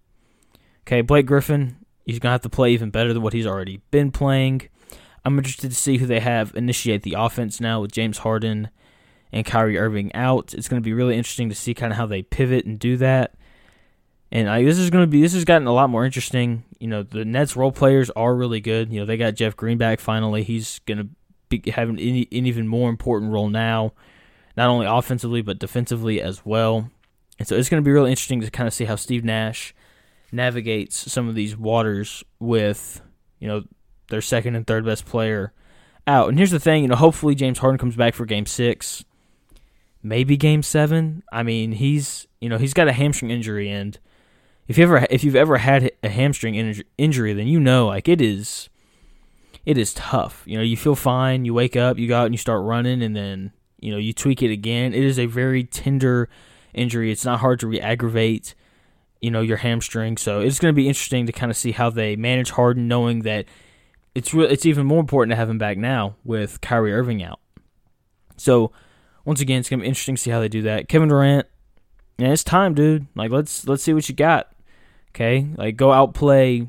Okay, 0.86 1.00
Blake 1.00 1.26
Griffin, 1.26 1.76
he's 2.04 2.18
going 2.18 2.30
to 2.30 2.32
have 2.32 2.40
to 2.42 2.48
play 2.48 2.72
even 2.72 2.90
better 2.90 3.12
than 3.12 3.22
what 3.22 3.32
he's 3.32 3.46
already 3.46 3.80
been 3.92 4.10
playing. 4.10 4.68
I'm 5.24 5.38
interested 5.38 5.70
to 5.70 5.76
see 5.76 5.98
who 5.98 6.06
they 6.06 6.20
have 6.20 6.52
initiate 6.54 7.02
the 7.02 7.14
offense 7.16 7.60
now 7.60 7.80
with 7.80 7.92
James 7.92 8.18
Harden 8.18 8.68
and 9.32 9.46
Kyrie 9.46 9.78
Irving 9.78 10.14
out. 10.14 10.52
It's 10.52 10.68
going 10.68 10.82
to 10.82 10.84
be 10.84 10.92
really 10.92 11.16
interesting 11.16 11.48
to 11.48 11.54
see 11.54 11.72
kind 11.72 11.92
of 11.92 11.96
how 11.96 12.06
they 12.06 12.22
pivot 12.22 12.66
and 12.66 12.78
do 12.78 12.96
that. 12.98 13.34
And 14.34 14.50
I, 14.50 14.64
this 14.64 14.78
is 14.78 14.90
going 14.90 15.04
to 15.04 15.06
be 15.06 15.22
this 15.22 15.32
has 15.34 15.44
gotten 15.44 15.68
a 15.68 15.72
lot 15.72 15.88
more 15.88 16.04
interesting. 16.04 16.64
You 16.80 16.88
know, 16.88 17.04
the 17.04 17.24
Nets 17.24 17.54
role 17.54 17.70
players 17.70 18.10
are 18.10 18.34
really 18.34 18.60
good. 18.60 18.92
You 18.92 19.00
know, 19.00 19.06
they 19.06 19.16
got 19.16 19.36
Jeff 19.36 19.56
Green 19.56 19.78
back 19.78 20.00
finally. 20.00 20.42
He's 20.42 20.80
going 20.80 20.98
to 20.98 21.08
be 21.48 21.70
having 21.70 22.00
an, 22.00 22.16
an 22.32 22.46
even 22.46 22.66
more 22.66 22.90
important 22.90 23.30
role 23.30 23.48
now, 23.48 23.92
not 24.56 24.68
only 24.68 24.86
offensively 24.86 25.40
but 25.40 25.60
defensively 25.60 26.20
as 26.20 26.44
well. 26.44 26.90
And 27.38 27.46
so 27.46 27.54
it's 27.54 27.68
going 27.68 27.80
to 27.80 27.86
be 27.86 27.92
really 27.92 28.10
interesting 28.10 28.40
to 28.40 28.50
kind 28.50 28.66
of 28.66 28.74
see 28.74 28.86
how 28.86 28.96
Steve 28.96 29.24
Nash 29.24 29.72
navigates 30.32 31.10
some 31.12 31.28
of 31.28 31.36
these 31.36 31.56
waters 31.56 32.24
with, 32.40 33.00
you 33.38 33.46
know, 33.46 33.62
their 34.08 34.20
second 34.20 34.56
and 34.56 34.66
third 34.66 34.84
best 34.84 35.06
player 35.06 35.52
out. 36.08 36.28
And 36.28 36.38
here's 36.38 36.50
the 36.50 36.58
thing, 36.58 36.82
you 36.82 36.88
know, 36.88 36.96
hopefully 36.96 37.36
James 37.36 37.58
Harden 37.58 37.78
comes 37.78 37.94
back 37.94 38.14
for 38.14 38.26
game 38.26 38.46
6, 38.46 39.04
maybe 40.02 40.36
game 40.36 40.62
7. 40.62 41.22
I 41.32 41.44
mean, 41.44 41.72
he's, 41.72 42.26
you 42.40 42.48
know, 42.48 42.58
he's 42.58 42.74
got 42.74 42.88
a 42.88 42.92
hamstring 42.92 43.30
injury 43.30 43.70
and 43.70 43.98
if 44.66 44.78
you 44.78 44.84
ever 44.84 45.06
if 45.10 45.24
you've 45.24 45.36
ever 45.36 45.58
had 45.58 45.92
a 46.02 46.08
hamstring 46.08 46.82
injury, 46.98 47.32
then 47.32 47.46
you 47.46 47.60
know 47.60 47.86
like 47.88 48.08
it 48.08 48.20
is 48.20 48.68
it 49.66 49.78
is 49.78 49.94
tough. 49.94 50.42
You 50.46 50.58
know, 50.58 50.62
you 50.64 50.76
feel 50.76 50.94
fine, 50.94 51.44
you 51.44 51.54
wake 51.54 51.76
up, 51.76 51.98
you 51.98 52.08
go 52.08 52.18
out 52.18 52.26
and 52.26 52.34
you 52.34 52.38
start 52.38 52.62
running 52.62 53.02
and 53.02 53.16
then, 53.16 53.52
you 53.80 53.90
know, 53.90 53.98
you 53.98 54.12
tweak 54.12 54.42
it 54.42 54.50
again. 54.50 54.92
It 54.92 55.04
is 55.04 55.18
a 55.18 55.26
very 55.26 55.64
tender 55.64 56.28
injury. 56.74 57.10
It's 57.10 57.24
not 57.24 57.40
hard 57.40 57.60
to 57.60 57.66
re-aggravate, 57.66 58.54
you 59.22 59.30
know, 59.30 59.40
your 59.40 59.58
hamstring. 59.58 60.16
So 60.16 60.40
it's 60.40 60.58
going 60.58 60.72
to 60.72 60.76
be 60.76 60.86
interesting 60.86 61.26
to 61.26 61.32
kind 61.32 61.50
of 61.50 61.56
see 61.56 61.72
how 61.72 61.88
they 61.90 62.16
manage 62.16 62.50
Harden 62.50 62.88
knowing 62.88 63.20
that 63.20 63.46
it's 64.14 64.34
re- 64.34 64.48
it's 64.48 64.66
even 64.66 64.86
more 64.86 65.00
important 65.00 65.32
to 65.32 65.36
have 65.36 65.48
him 65.48 65.58
back 65.58 65.78
now 65.78 66.16
with 66.24 66.60
Kyrie 66.60 66.92
Irving 66.92 67.22
out. 67.22 67.40
So, 68.36 68.72
once 69.24 69.40
again, 69.40 69.60
it's 69.60 69.70
going 69.70 69.78
to 69.78 69.84
be 69.84 69.88
interesting 69.88 70.16
to 70.16 70.20
see 70.20 70.30
how 70.30 70.40
they 70.40 70.48
do 70.48 70.62
that. 70.62 70.88
Kevin 70.88 71.08
Durant, 71.08 71.46
yeah, 72.18 72.32
it's 72.32 72.44
time, 72.44 72.74
dude. 72.74 73.06
Like 73.14 73.30
let's 73.30 73.66
let's 73.66 73.82
see 73.82 73.94
what 73.94 74.08
you 74.08 74.14
got. 74.14 74.53
Okay, 75.14 75.46
like 75.56 75.76
go 75.76 75.92
outplay. 75.92 76.68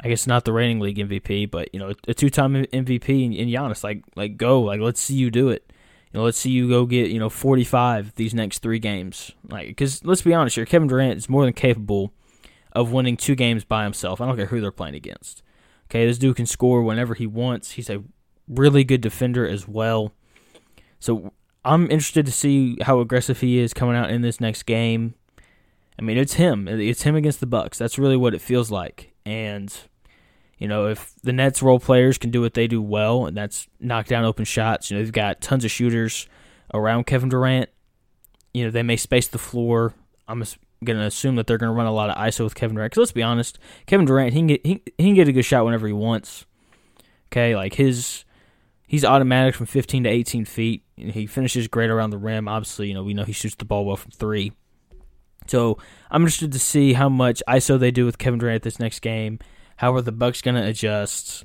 I 0.00 0.08
guess 0.08 0.26
not 0.26 0.44
the 0.44 0.52
reigning 0.52 0.80
league 0.80 0.98
MVP, 0.98 1.50
but 1.50 1.68
you 1.72 1.80
know 1.80 1.92
a 2.06 2.14
two-time 2.14 2.54
MVP 2.54 3.24
in, 3.24 3.32
in 3.32 3.48
Giannis. 3.48 3.84
Like 3.84 4.02
like 4.14 4.36
go 4.36 4.62
like 4.62 4.80
let's 4.80 5.00
see 5.00 5.14
you 5.14 5.30
do 5.30 5.50
it. 5.50 5.70
You 6.12 6.18
know 6.18 6.24
let's 6.24 6.38
see 6.38 6.50
you 6.50 6.68
go 6.68 6.86
get 6.86 7.10
you 7.10 7.18
know 7.18 7.28
45 7.28 8.14
these 8.14 8.34
next 8.34 8.60
three 8.60 8.78
games. 8.78 9.32
Like 9.48 9.68
because 9.68 10.04
let's 10.04 10.22
be 10.22 10.34
honest 10.34 10.56
here, 10.56 10.64
Kevin 10.64 10.88
Durant 10.88 11.18
is 11.18 11.28
more 11.28 11.44
than 11.44 11.52
capable 11.52 12.12
of 12.72 12.92
winning 12.92 13.16
two 13.16 13.34
games 13.34 13.64
by 13.64 13.84
himself. 13.84 14.20
I 14.20 14.26
don't 14.26 14.36
care 14.36 14.46
who 14.46 14.60
they're 14.60 14.70
playing 14.70 14.94
against. 14.94 15.42
Okay, 15.90 16.06
this 16.06 16.18
dude 16.18 16.36
can 16.36 16.46
score 16.46 16.82
whenever 16.82 17.14
he 17.14 17.26
wants. 17.26 17.72
He's 17.72 17.90
a 17.90 18.02
really 18.48 18.84
good 18.84 19.00
defender 19.00 19.46
as 19.46 19.68
well. 19.68 20.12
So 21.00 21.32
I'm 21.64 21.84
interested 21.84 22.26
to 22.26 22.32
see 22.32 22.78
how 22.82 23.00
aggressive 23.00 23.40
he 23.40 23.58
is 23.58 23.74
coming 23.74 23.96
out 23.96 24.10
in 24.10 24.22
this 24.22 24.40
next 24.40 24.64
game. 24.64 25.14
I 25.98 26.02
mean, 26.02 26.18
it's 26.18 26.34
him. 26.34 26.68
It's 26.68 27.02
him 27.02 27.16
against 27.16 27.40
the 27.40 27.46
Bucks. 27.46 27.78
That's 27.78 27.98
really 27.98 28.16
what 28.16 28.34
it 28.34 28.40
feels 28.40 28.70
like. 28.70 29.14
And 29.24 29.74
you 30.58 30.68
know, 30.68 30.86
if 30.86 31.14
the 31.22 31.32
Nets 31.32 31.62
role 31.62 31.78
players 31.78 32.16
can 32.18 32.30
do 32.30 32.40
what 32.40 32.54
they 32.54 32.66
do 32.66 32.80
well, 32.80 33.26
and 33.26 33.36
that's 33.36 33.68
knock 33.78 34.06
down 34.06 34.24
open 34.24 34.44
shots, 34.44 34.90
you 34.90 34.96
know, 34.96 35.02
they've 35.02 35.12
got 35.12 35.40
tons 35.40 35.64
of 35.64 35.70
shooters 35.70 36.26
around 36.72 37.06
Kevin 37.06 37.28
Durant. 37.28 37.68
You 38.54 38.64
know, 38.64 38.70
they 38.70 38.82
may 38.82 38.96
space 38.96 39.28
the 39.28 39.38
floor. 39.38 39.92
I'm 40.26 40.42
going 40.82 40.98
to 40.98 41.04
assume 41.04 41.36
that 41.36 41.46
they're 41.46 41.58
going 41.58 41.70
to 41.70 41.76
run 41.76 41.86
a 41.86 41.92
lot 41.92 42.08
of 42.08 42.16
ISO 42.16 42.44
with 42.44 42.54
Kevin 42.54 42.74
Durant. 42.74 42.92
Because 42.92 43.00
let's 43.00 43.12
be 43.12 43.22
honest, 43.22 43.58
Kevin 43.84 44.06
Durant, 44.06 44.32
he 44.32 44.38
can, 44.40 44.46
get, 44.46 44.66
he, 44.66 44.82
he 44.96 45.04
can 45.04 45.14
get 45.14 45.28
a 45.28 45.32
good 45.32 45.44
shot 45.44 45.64
whenever 45.66 45.86
he 45.86 45.92
wants. 45.92 46.46
Okay, 47.30 47.54
like 47.54 47.74
his, 47.74 48.24
he's 48.86 49.04
automatic 49.04 49.54
from 49.54 49.66
15 49.66 50.04
to 50.04 50.08
18 50.08 50.46
feet. 50.46 50.84
And 50.96 51.12
he 51.12 51.26
finishes 51.26 51.68
great 51.68 51.90
around 51.90 52.10
the 52.10 52.18
rim. 52.18 52.48
Obviously, 52.48 52.88
you 52.88 52.94
know, 52.94 53.02
we 53.02 53.12
know 53.12 53.24
he 53.24 53.32
shoots 53.32 53.56
the 53.56 53.66
ball 53.66 53.84
well 53.84 53.96
from 53.96 54.12
three. 54.12 54.52
So 55.50 55.78
I'm 56.10 56.22
interested 56.22 56.52
to 56.52 56.58
see 56.58 56.92
how 56.92 57.08
much 57.08 57.42
ISO 57.48 57.78
they 57.78 57.90
do 57.90 58.04
with 58.04 58.18
Kevin 58.18 58.38
Durant 58.38 58.62
this 58.62 58.78
next 58.78 59.00
game. 59.00 59.38
How 59.76 59.94
are 59.94 60.02
the 60.02 60.12
Bucks 60.12 60.40
going 60.40 60.54
to 60.54 60.64
adjust, 60.66 61.44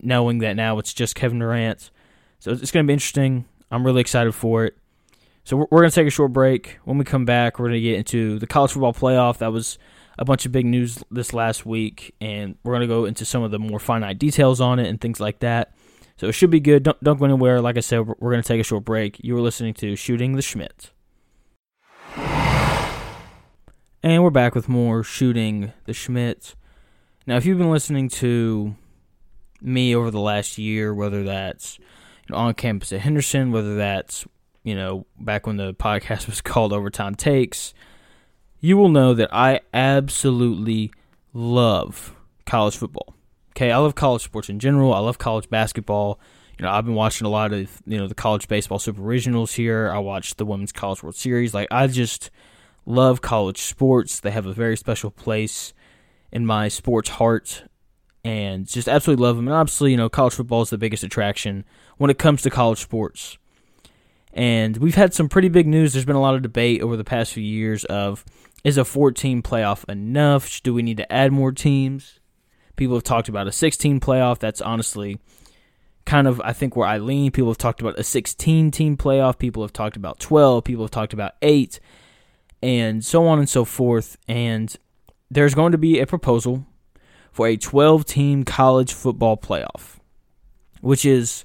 knowing 0.00 0.38
that 0.38 0.54
now 0.54 0.78
it's 0.78 0.94
just 0.94 1.14
Kevin 1.14 1.40
Durant? 1.40 1.90
So 2.38 2.52
it's 2.52 2.70
going 2.70 2.84
to 2.84 2.88
be 2.88 2.94
interesting. 2.94 3.46
I'm 3.70 3.84
really 3.84 4.00
excited 4.00 4.34
for 4.34 4.64
it. 4.64 4.76
So 5.44 5.56
we're, 5.56 5.66
going 5.78 5.90
to 5.90 5.94
take 5.94 6.08
a 6.08 6.10
short 6.10 6.32
break. 6.32 6.78
When 6.84 6.98
we 6.98 7.04
come 7.04 7.24
back, 7.24 7.58
we're 7.58 7.66
going 7.66 7.80
to 7.80 7.80
get 7.80 7.98
into 7.98 8.38
the 8.40 8.48
college 8.48 8.72
football 8.72 8.92
playoff. 8.92 9.38
That 9.38 9.52
was 9.52 9.78
a 10.18 10.24
bunch 10.24 10.44
of 10.44 10.50
big 10.50 10.66
news 10.66 11.02
this 11.10 11.32
last 11.32 11.64
week, 11.64 12.14
and 12.20 12.56
we're 12.64 12.72
going 12.72 12.80
to 12.80 12.86
go 12.88 13.04
into 13.04 13.24
some 13.24 13.42
of 13.42 13.52
the 13.52 13.58
more 13.58 13.78
finite 13.78 14.18
details 14.18 14.60
on 14.60 14.80
it 14.80 14.88
and 14.88 15.00
things 15.00 15.20
like 15.20 15.38
that. 15.40 15.72
So 16.16 16.26
it 16.26 16.32
should 16.32 16.50
be 16.50 16.60
good. 16.60 16.82
Don't, 16.82 17.02
don't 17.04 17.18
go 17.18 17.26
anywhere. 17.26 17.60
Like 17.60 17.76
I 17.76 17.80
said, 17.80 18.06
we're, 18.06 18.32
going 18.32 18.42
to 18.42 18.48
take 18.48 18.60
a 18.60 18.64
short 18.64 18.84
break. 18.84 19.18
You 19.22 19.34
were 19.34 19.40
listening 19.40 19.74
to 19.74 19.94
Shooting 19.94 20.32
the 20.34 20.42
Shmitt. 20.42 20.90
And 24.06 24.22
we're 24.22 24.30
back 24.30 24.54
with 24.54 24.68
more 24.68 25.02
shooting 25.02 25.72
the 25.84 25.92
Shmitt. 25.92 26.54
Now, 27.26 27.38
if 27.38 27.44
you've 27.44 27.58
been 27.58 27.72
listening 27.72 28.08
to 28.10 28.76
me 29.60 29.96
over 29.96 30.12
the 30.12 30.20
last 30.20 30.58
year, 30.58 30.94
whether 30.94 31.24
that's 31.24 31.80
you 31.80 32.32
know, 32.32 32.36
on 32.36 32.54
campus 32.54 32.92
at 32.92 33.00
Henderson, 33.00 33.50
whether 33.50 33.74
that's 33.74 34.24
you 34.62 34.76
know 34.76 35.06
back 35.18 35.44
when 35.44 35.56
the 35.56 35.74
podcast 35.74 36.26
was 36.28 36.40
called 36.40 36.72
Overtime 36.72 37.16
Takes, 37.16 37.74
you 38.60 38.76
will 38.76 38.90
know 38.90 39.12
that 39.12 39.28
I 39.34 39.62
absolutely 39.74 40.92
love 41.32 42.14
college 42.44 42.76
football. 42.76 43.12
Okay, 43.56 43.72
I 43.72 43.78
love 43.78 43.96
college 43.96 44.22
sports 44.22 44.48
in 44.48 44.60
general. 44.60 44.94
I 44.94 45.00
love 45.00 45.18
college 45.18 45.50
basketball. 45.50 46.20
You 46.60 46.64
know, 46.64 46.70
I've 46.70 46.84
been 46.84 46.94
watching 46.94 47.26
a 47.26 47.30
lot 47.30 47.52
of 47.52 47.82
you 47.84 47.98
know 47.98 48.06
the 48.06 48.14
college 48.14 48.46
baseball 48.46 48.78
super 48.78 49.02
regionals 49.02 49.56
here. 49.56 49.90
I 49.90 49.98
watched 49.98 50.38
the 50.38 50.46
Women's 50.46 50.70
College 50.70 51.02
World 51.02 51.16
Series. 51.16 51.52
Like 51.52 51.66
I 51.72 51.88
just 51.88 52.30
love 52.86 53.20
college 53.20 53.60
sports. 53.60 54.20
They 54.20 54.30
have 54.30 54.46
a 54.46 54.52
very 54.52 54.76
special 54.76 55.10
place 55.10 55.74
in 56.32 56.46
my 56.46 56.68
sports 56.68 57.10
heart 57.10 57.64
and 58.24 58.66
just 58.66 58.88
absolutely 58.88 59.24
love 59.24 59.36
them. 59.36 59.48
And 59.48 59.54
obviously, 59.54 59.90
you 59.90 59.96
know, 59.96 60.08
college 60.08 60.34
football 60.34 60.62
is 60.62 60.70
the 60.70 60.78
biggest 60.78 61.04
attraction 61.04 61.64
when 61.98 62.10
it 62.10 62.18
comes 62.18 62.42
to 62.42 62.50
college 62.50 62.80
sports. 62.80 63.38
And 64.32 64.76
we've 64.78 64.94
had 64.94 65.14
some 65.14 65.28
pretty 65.28 65.48
big 65.48 65.66
news. 65.66 65.92
There's 65.92 66.04
been 66.04 66.16
a 66.16 66.20
lot 66.20 66.34
of 66.34 66.42
debate 66.42 66.82
over 66.82 66.96
the 66.96 67.04
past 67.04 67.32
few 67.32 67.42
years 67.42 67.84
of 67.84 68.24
is 68.64 68.76
a 68.76 68.84
14 68.84 69.42
playoff 69.42 69.88
enough? 69.88 70.62
Do 70.62 70.74
we 70.74 70.82
need 70.82 70.96
to 70.96 71.12
add 71.12 71.32
more 71.32 71.52
teams? 71.52 72.18
People 72.74 72.96
have 72.96 73.04
talked 73.04 73.28
about 73.28 73.46
a 73.46 73.52
16 73.52 74.00
playoff. 74.00 74.38
That's 74.38 74.60
honestly 74.60 75.18
kind 76.04 76.26
of 76.26 76.40
I 76.42 76.52
think 76.52 76.76
where 76.76 76.86
I 76.86 76.98
lean. 76.98 77.30
People 77.30 77.50
have 77.50 77.58
talked 77.58 77.80
about 77.80 77.98
a 77.98 78.04
16 78.04 78.70
team 78.70 78.96
playoff. 78.96 79.38
People 79.38 79.62
have 79.62 79.72
talked 79.72 79.96
about 79.96 80.18
12. 80.18 80.64
People 80.64 80.84
have 80.84 80.90
talked 80.90 81.12
about 81.12 81.34
8 81.42 81.80
and 82.62 83.04
so 83.04 83.26
on 83.26 83.38
and 83.38 83.48
so 83.48 83.64
forth. 83.64 84.16
And 84.28 84.74
there's 85.30 85.54
going 85.54 85.72
to 85.72 85.78
be 85.78 86.00
a 86.00 86.06
proposal 86.06 86.66
for 87.32 87.46
a 87.46 87.56
12 87.56 88.04
team 88.04 88.44
college 88.44 88.92
football 88.92 89.36
playoff, 89.36 89.98
which 90.80 91.04
is 91.04 91.44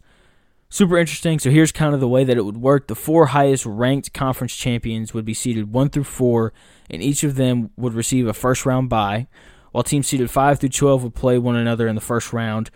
super 0.69 0.97
interesting. 0.97 1.37
So 1.37 1.51
here's 1.51 1.71
kind 1.71 1.93
of 1.93 1.99
the 1.99 2.07
way 2.07 2.23
that 2.23 2.37
it 2.37 2.45
would 2.45 2.57
work 2.57 2.87
the 2.87 2.95
four 2.95 3.27
highest 3.27 3.65
ranked 3.65 4.13
conference 4.13 4.55
champions 4.55 5.13
would 5.13 5.25
be 5.25 5.33
seeded 5.33 5.73
1 5.73 5.89
through 5.89 6.05
4, 6.05 6.53
and 6.89 7.03
each 7.03 7.23
of 7.23 7.35
them 7.35 7.71
would 7.75 7.93
receive 7.93 8.25
a 8.25 8.33
first 8.33 8.65
round 8.65 8.89
bye, 8.89 9.27
while 9.71 9.83
teams 9.83 10.07
seeded 10.07 10.31
5 10.31 10.59
through 10.59 10.69
12 10.69 11.03
would 11.03 11.15
play 11.15 11.37
one 11.37 11.55
another 11.55 11.87
in 11.87 11.95
the 11.95 12.01
first 12.01 12.33
round 12.33 12.71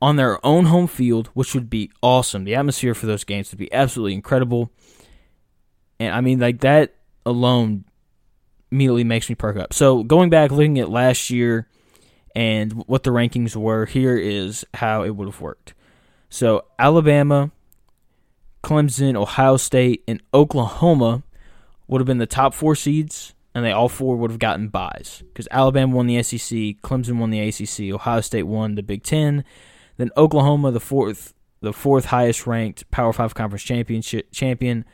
on 0.00 0.16
their 0.16 0.44
own 0.44 0.66
home 0.66 0.86
field, 0.86 1.28
which 1.34 1.54
would 1.54 1.70
be 1.70 1.90
awesome. 2.02 2.44
The 2.44 2.54
atmosphere 2.54 2.94
for 2.94 3.06
those 3.06 3.24
games 3.24 3.50
would 3.50 3.58
be 3.58 3.72
absolutely 3.72 4.14
incredible. 4.14 4.70
And 5.98 6.14
I 6.14 6.20
mean, 6.20 6.38
like 6.38 6.60
that 6.60 6.94
alone 7.26 7.84
immediately 8.70 9.04
makes 9.04 9.28
me 9.28 9.34
perk 9.34 9.56
up. 9.56 9.72
So 9.72 10.02
going 10.02 10.30
back, 10.30 10.50
looking 10.50 10.78
at 10.78 10.90
last 10.90 11.30
year 11.30 11.68
and 12.34 12.72
what 12.86 13.04
the 13.04 13.10
rankings 13.10 13.54
were, 13.54 13.86
here 13.86 14.16
is 14.16 14.64
how 14.74 15.04
it 15.04 15.10
would 15.10 15.28
have 15.28 15.40
worked. 15.40 15.74
So 16.28 16.64
Alabama, 16.78 17.52
Clemson, 18.62 19.14
Ohio 19.14 19.56
State, 19.56 20.02
and 20.08 20.20
Oklahoma 20.32 21.22
would 21.86 22.00
have 22.00 22.06
been 22.06 22.18
the 22.18 22.26
top 22.26 22.54
four 22.54 22.74
seeds, 22.74 23.34
and 23.54 23.64
they 23.64 23.70
all 23.70 23.88
four 23.88 24.16
would 24.16 24.30
have 24.30 24.40
gotten 24.40 24.68
buys 24.68 25.22
because 25.28 25.46
Alabama 25.52 25.94
won 25.94 26.06
the 26.08 26.20
SEC, 26.22 26.58
Clemson 26.82 27.18
won 27.18 27.30
the 27.30 27.40
ACC, 27.40 27.94
Ohio 27.94 28.20
State 28.20 28.44
won 28.44 28.74
the 28.74 28.82
Big 28.82 29.04
Ten, 29.04 29.44
then 29.96 30.10
Oklahoma, 30.16 30.72
the 30.72 30.80
fourth, 30.80 31.34
the 31.60 31.72
fourth 31.72 32.06
highest 32.06 32.46
ranked 32.46 32.90
Power 32.90 33.12
Five 33.12 33.34
conference 33.34 33.62
championship 33.62 34.32
champion, 34.32 34.84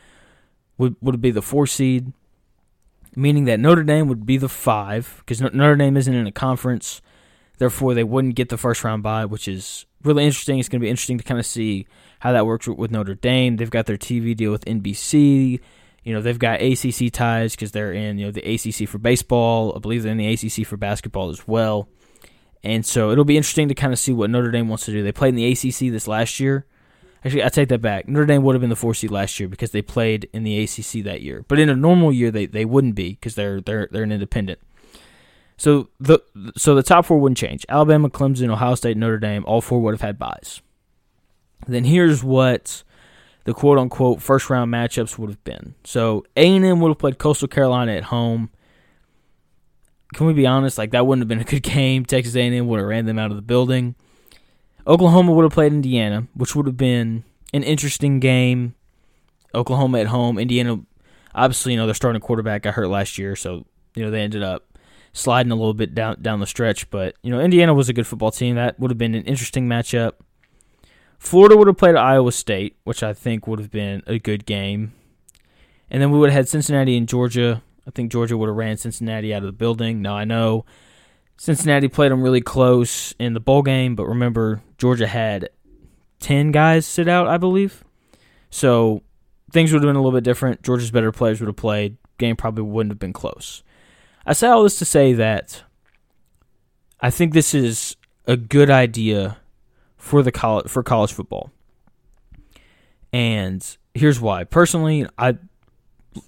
would 0.77 0.97
would 1.01 1.21
be 1.23 1.31
the 1.31 1.41
four 1.41 1.67
seed 1.67 2.13
meaning 3.17 3.45
that 3.45 3.61
Notre 3.61 3.83
Dame 3.83 4.09
would 4.09 4.27
be 4.27 4.37
the 4.37 4.49
five 4.49 5.17
because 5.19 5.41
Notre 5.41 5.77
Dame 5.77 5.97
isn't 5.97 6.15
in 6.15 6.27
a 6.27 6.33
conference. 6.33 7.03
Therefore, 7.59 7.95
they 7.95 8.05
wouldn't 8.05 8.37
get 8.37 8.49
the 8.49 8.57
first 8.57 8.85
round 8.85 9.03
bye, 9.03 9.27
which 9.27 9.47
is 9.47 9.85
really 10.03 10.25
interesting. 10.25 10.59
It's 10.59 10.69
going 10.69 10.81
to 10.81 10.85
be 10.85 10.91
interesting 10.91 11.19
to 11.19 11.25
kind 11.25 11.39
of 11.39 11.47
see 11.47 11.87
how 12.21 12.33
that 12.33 12.47
works 12.47 12.67
with 12.67 12.91
Notre 12.91 13.15
Dame. 13.15 13.57
They've 13.57 13.71
got 13.71 13.87
their 13.87 13.99
TV 13.99 14.37
deal 14.37 14.51
with 14.51 14.65
NBC. 14.65 15.61
You 16.03 16.15
know, 16.15 16.23
they've 16.23 16.39
got 16.39 16.63
ACC 16.63 17.13
ties 17.13 17.53
because 17.53 17.73
they're 17.73 17.93
in, 17.93 18.19
you 18.19 18.27
know, 18.27 18.33
the 18.33 18.55
ACC 18.55 18.89
for 18.89 18.99
baseball. 18.99 19.75
I 19.77 19.81
believe 19.81 20.03
they're 20.03 20.13
in 20.13 20.19
the 20.19 20.33
ACC 20.33 20.67
for 20.67 20.77
basketball 20.77 21.29
as 21.29 21.47
well. 21.47 21.89
And 22.63 22.85
so 22.85 23.11
it'll 23.11 23.25
be 23.25 23.37
interesting 23.37 23.69
to 23.69 23.75
kind 23.75 23.93
of 23.93 23.99
see 23.99 24.13
what 24.13 24.31
Notre 24.31 24.51
Dame 24.51 24.69
wants 24.69 24.85
to 24.87 24.93
do. 24.93 25.03
They 25.03 25.13
played 25.13 25.31
in 25.31 25.37
the 25.37 25.51
ACC 25.51 25.93
this 25.93 26.09
last 26.09 26.41
year. 26.41 26.67
Actually, 27.25 27.45
I 27.45 27.49
take 27.51 27.69
that 27.69 27.83
back. 27.83 28.09
Notre 28.09 28.27
Dame 28.27 28.43
would 28.43 28.55
have 28.55 28.61
been 28.61 28.71
the 28.71 28.77
four 28.77 28.95
seed 28.95 29.11
last 29.11 29.39
year 29.39 29.49
because 29.49 29.73
they 29.73 29.83
played 29.83 30.29
in 30.33 30.43
the 30.43 30.63
ACC 30.63 31.05
that 31.05 31.21
year. 31.21 31.45
But 31.49 31.59
in 31.59 31.69
a 31.69 31.77
normal 31.77 32.13
year, 32.13 32.31
they, 32.31 32.47
they 32.47 32.65
wouldn't 32.65 32.95
be 32.95 33.11
because 33.11 33.35
they're 33.35 33.61
they're 33.61 33.89
they're 33.91 34.03
an 34.03 34.13
independent. 34.13 34.59
So 35.59 35.91
the 36.01 36.21
so 36.57 36.75
the 36.75 36.83
top 36.83 37.05
four 37.05 37.19
wouldn't 37.19 37.37
change. 37.37 37.67
Alabama, 37.69 38.09
Clemson, 38.09 38.51
Ohio 38.51 38.75
State, 38.75 38.97
Notre 38.97 39.19
Dame, 39.19 39.45
all 39.45 39.61
four 39.61 39.81
would 39.81 39.93
have 39.93 40.01
had 40.01 40.19
buys. 40.19 40.63
Then 41.67 41.85
here's 41.85 42.25
what 42.25 42.83
the 43.45 43.53
quote 43.53 43.77
unquote 43.77 44.23
first 44.23 44.49
round 44.49 44.73
matchups 44.73 45.19
would 45.19 45.29
have 45.29 45.45
been. 45.45 45.75
So 45.85 46.25
A 46.37 46.57
and 46.57 46.65
M 46.65 46.81
would 46.81 46.89
have 46.89 46.99
played 46.99 47.19
Coastal 47.19 47.49
Carolina 47.49 47.93
at 47.93 48.05
home. 48.05 48.49
Can 50.15 50.27
we 50.27 50.33
be 50.33 50.47
honest? 50.47 50.79
Like 50.79 50.93
that 50.93 51.07
wouldn't 51.07 51.21
have 51.21 51.29
been 51.29 51.41
a 51.41 51.45
good 51.45 51.63
game. 51.75 52.07
Texas 52.07 52.35
A 52.37 52.41
and 52.41 52.55
M 52.55 52.67
would 52.69 52.79
have 52.81 52.89
ran 52.89 53.05
them 53.05 53.19
out 53.19 53.31
of 53.31 53.37
the 53.37 53.43
building. 53.43 53.95
Oklahoma 54.87 55.33
would 55.33 55.45
have 55.45 55.53
played 55.53 55.73
Indiana, 55.73 56.27
which 56.35 56.55
would 56.55 56.67
have 56.67 56.77
been 56.77 57.25
an 57.53 57.63
interesting 57.63 58.21
game. 58.21 58.75
Oklahoma 59.55 60.01
at 60.01 60.07
home, 60.09 60.39
Indiana. 60.39 60.81
Obviously, 61.35 61.73
you 61.73 61.79
know 61.79 61.87
their 61.87 61.95
starting 61.95 62.21
quarterback 62.21 62.63
got 62.63 62.75
hurt 62.75 62.89
last 62.89 63.19
year, 63.19 63.37
so 63.37 63.67
you 63.95 64.05
know 64.05 64.11
they 64.11 64.21
ended 64.21 64.43
up 64.43 64.67
sliding 65.13 65.53
a 65.53 65.57
little 65.57 65.75
bit 65.75 65.95
down 65.95 66.17
down 66.21 66.41
the 66.41 66.47
stretch. 66.47 66.89
But 66.91 67.17
you 67.23 67.31
know 67.31 67.41
Indiana 67.41 67.75
was 67.75 67.89
a 67.89 67.93
good 67.93 68.07
football 68.07 68.31
team. 68.31 68.57
That 68.57 68.79
would 68.79 68.91
have 68.91 68.99
been 68.99 69.15
an 69.15 69.25
interesting 69.25 69.69
matchup. 69.69 70.13
Florida 71.19 71.57
would 71.57 71.67
have 71.67 71.77
played 71.77 71.97
Iowa 71.97 72.33
State, 72.33 72.77
which 72.85 73.03
I 73.03 73.13
think 73.13 73.47
would 73.47 73.59
have 73.59 73.71
been 73.71 74.03
a 74.07 74.19
good 74.19 74.47
game. 74.47 74.95
And 75.91 76.01
then 76.01 76.11
we 76.11 76.19
would 76.19 76.31
have 76.31 76.37
had 76.37 76.49
Cincinnati 76.49 76.97
and 76.97 77.07
Georgia. 77.07 77.63
I 77.87 77.91
think 77.91 78.11
Georgia 78.11 78.39
would 78.39 78.49
have 78.49 78.57
ran 78.57 78.77
Cincinnati 78.77 79.35
out 79.35 79.43
of 79.43 79.47
the 79.47 79.53
building. 79.53 80.01
Now 80.01 80.17
I 80.17 80.25
know 80.25 80.65
Cincinnati 81.41 81.89
played 81.89 82.13
them 82.13 82.23
really 82.23 82.43
close 82.43 83.15
in 83.19 83.33
the 83.33 83.41
bowl 83.41 83.63
game, 83.63 83.97
but 83.97 84.05
remember, 84.05 84.61
Georgia 84.77 85.07
had 85.07 85.49
10 86.19 86.53
guys 86.53 86.85
sit 86.85 87.09
out, 87.09 87.29
I 87.29 87.39
believe. 87.39 87.83
So 88.51 89.01
things 89.51 89.73
would 89.73 89.83
have 89.83 89.89
been 89.89 89.97
a 89.97 90.03
little 90.03 90.19
bit 90.19 90.23
different. 90.23 90.61
Georgia's 90.61 90.91
better 90.91 91.11
players 91.13 91.41
would 91.41 91.47
have 91.47 91.57
played. 91.57 91.97
Game 92.19 92.37
probably 92.37 92.65
wouldn't 92.65 92.93
have 92.93 92.99
been 92.99 93.15
close. 93.15 93.63
I 94.27 94.35
say 94.35 94.49
all 94.49 94.63
this 94.63 94.79
to 94.81 94.85
say 94.85 95.15
that 95.15 95.63
I 97.01 97.09
think 97.09 97.33
this 97.33 97.55
is 97.55 97.97
a 98.27 98.37
good 98.37 98.69
idea 98.69 99.39
for 99.97 100.23
the 100.23 100.31
college 100.31 100.69
for 100.69 100.83
college 100.83 101.15
football. 101.15 101.51
And 103.15 103.67
here's 103.95 104.21
why. 104.21 104.45
Personally, 104.45 105.07
I 105.17 105.39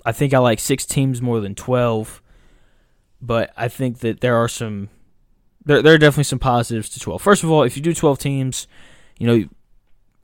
I 0.07 0.13
think 0.13 0.33
I 0.33 0.39
like 0.39 0.59
6 0.59 0.87
teams 0.87 1.21
more 1.21 1.39
than 1.41 1.55
12, 1.55 2.23
but 3.21 3.53
I 3.59 3.69
think 3.69 3.99
that 3.99 4.23
there 4.23 4.37
are 4.37 4.49
some 4.49 4.89
there, 5.65 5.83
there 5.83 5.95
are 5.95 5.99
definitely 5.99 6.25
some 6.25 6.39
positives 6.39 6.89
to 6.91 7.01
12. 7.01 7.21
First 7.21 7.43
of 7.43 7.51
all, 7.51 7.63
if 7.63 7.77
you 7.77 7.83
do 7.83 7.95
12 7.95 8.19
teams, 8.19 8.67
you 9.19 9.27
know, 9.27 9.49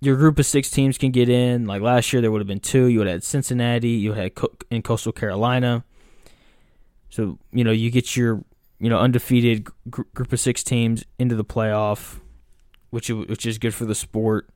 your 0.00 0.16
group 0.16 0.38
of 0.38 0.47
six 0.47 0.71
teams 0.71 0.97
can 0.97 1.11
get 1.11 1.28
in. 1.28 1.66
Like 1.66 1.83
last 1.83 2.12
year, 2.12 2.23
there 2.23 2.30
would 2.30 2.40
have 2.40 2.47
been 2.47 2.61
two. 2.61 2.87
You 2.87 2.99
would 2.99 3.07
have 3.09 3.16
had 3.16 3.25
Cincinnati, 3.25 3.90
you 3.90 4.12
had 4.12 4.33
in 4.71 4.83
Coastal 4.83 5.12
Carolina. 5.12 5.85
So, 7.11 7.38
you 7.52 7.64
know, 7.64 7.73
you 7.73 7.90
get 7.90 8.16
your, 8.16 8.45
you 8.78 8.88
know, 8.88 8.99
undefeated 8.99 9.68
gr- 9.90 10.02
group 10.14 10.33
of 10.33 10.38
six 10.38 10.62
teams 10.62 11.04
into 11.18 11.35
the 11.35 11.45
playoff, 11.45 12.21
which, 12.90 13.09
which 13.11 13.45
is 13.47 13.59
good 13.59 13.75
for 13.75 13.87
the 13.87 13.95
sport. 13.95 14.49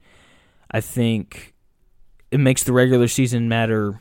I 0.71 0.81
think 0.81 1.55
it 2.31 2.39
makes 2.39 2.63
the 2.65 2.73
regular 2.73 3.09
season 3.09 3.49
matter. 3.49 4.01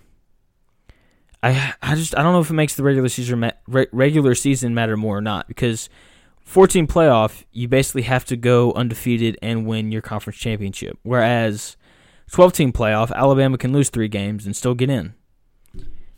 I 1.43 1.73
I 1.81 1.95
just 1.95 2.15
I 2.15 2.23
don't 2.23 2.33
know 2.33 2.39
if 2.39 2.50
it 2.50 2.53
makes 2.53 2.75
the 2.75 2.83
regular 2.83 3.09
season 3.09 3.39
ma- 3.39 3.51
re- 3.67 3.88
regular 3.91 4.35
season 4.35 4.73
matter 4.73 4.95
more 4.95 5.17
or 5.17 5.21
not 5.21 5.47
because 5.47 5.89
14 6.51 6.86
playoff, 6.86 7.46
you 7.53 7.70
basically 7.70 8.01
have 8.01 8.25
to 8.25 8.36
go 8.36 8.74
undefeated 8.74 9.39
and 9.41 9.65
win 9.65 9.89
your 9.89 10.01
conference 10.01 10.38
championship. 10.38 11.00
Whereas 11.01 11.77
12 12.29 12.51
team 12.51 12.74
playoff, 12.74 13.10
Alabama 13.13 13.58
can 13.58 13.72
lose 13.72 13.89
three 13.89 14.10
games 14.10 14.46
and 14.46 14.53
still 14.53 14.74
get 14.74 14.89
in. 14.89 15.13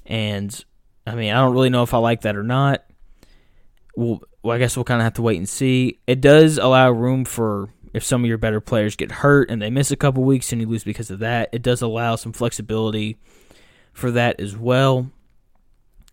And 0.08 0.66
I 1.06 1.14
mean, 1.14 1.32
I 1.32 1.36
don't 1.36 1.54
really 1.54 1.70
know 1.70 1.84
if 1.84 1.94
I 1.94 2.00
like 2.00 2.22
that 2.22 2.36
or 2.36 2.42
not. 2.42 2.84
Well, 3.96 4.24
well 4.42 4.56
I 4.56 4.58
guess 4.58 4.76
we'll 4.76 4.86
kind 4.86 5.02
of 5.02 5.04
have 5.04 5.14
to 5.14 5.22
wait 5.22 5.38
and 5.38 5.48
see. 5.48 6.00
It 6.08 6.20
does 6.20 6.58
allow 6.58 6.90
room 6.90 7.26
for 7.26 7.70
if 7.94 8.04
some 8.04 8.24
of 8.24 8.28
your 8.28 8.40
better 8.40 8.60
players 8.60 8.96
get 8.96 9.12
hurt 9.12 9.52
and 9.52 9.62
they 9.62 9.70
miss 9.70 9.92
a 9.92 9.96
couple 9.96 10.24
weeks 10.24 10.52
and 10.52 10.60
you 10.60 10.68
lose 10.68 10.84
because 10.84 11.12
of 11.12 11.20
that. 11.20 11.50
It 11.52 11.62
does 11.62 11.84
allow 11.84 12.16
some 12.16 12.34
flexibility 12.34 13.18
for 13.94 14.10
that 14.10 14.40
as 14.40 14.58
well. 14.58 15.12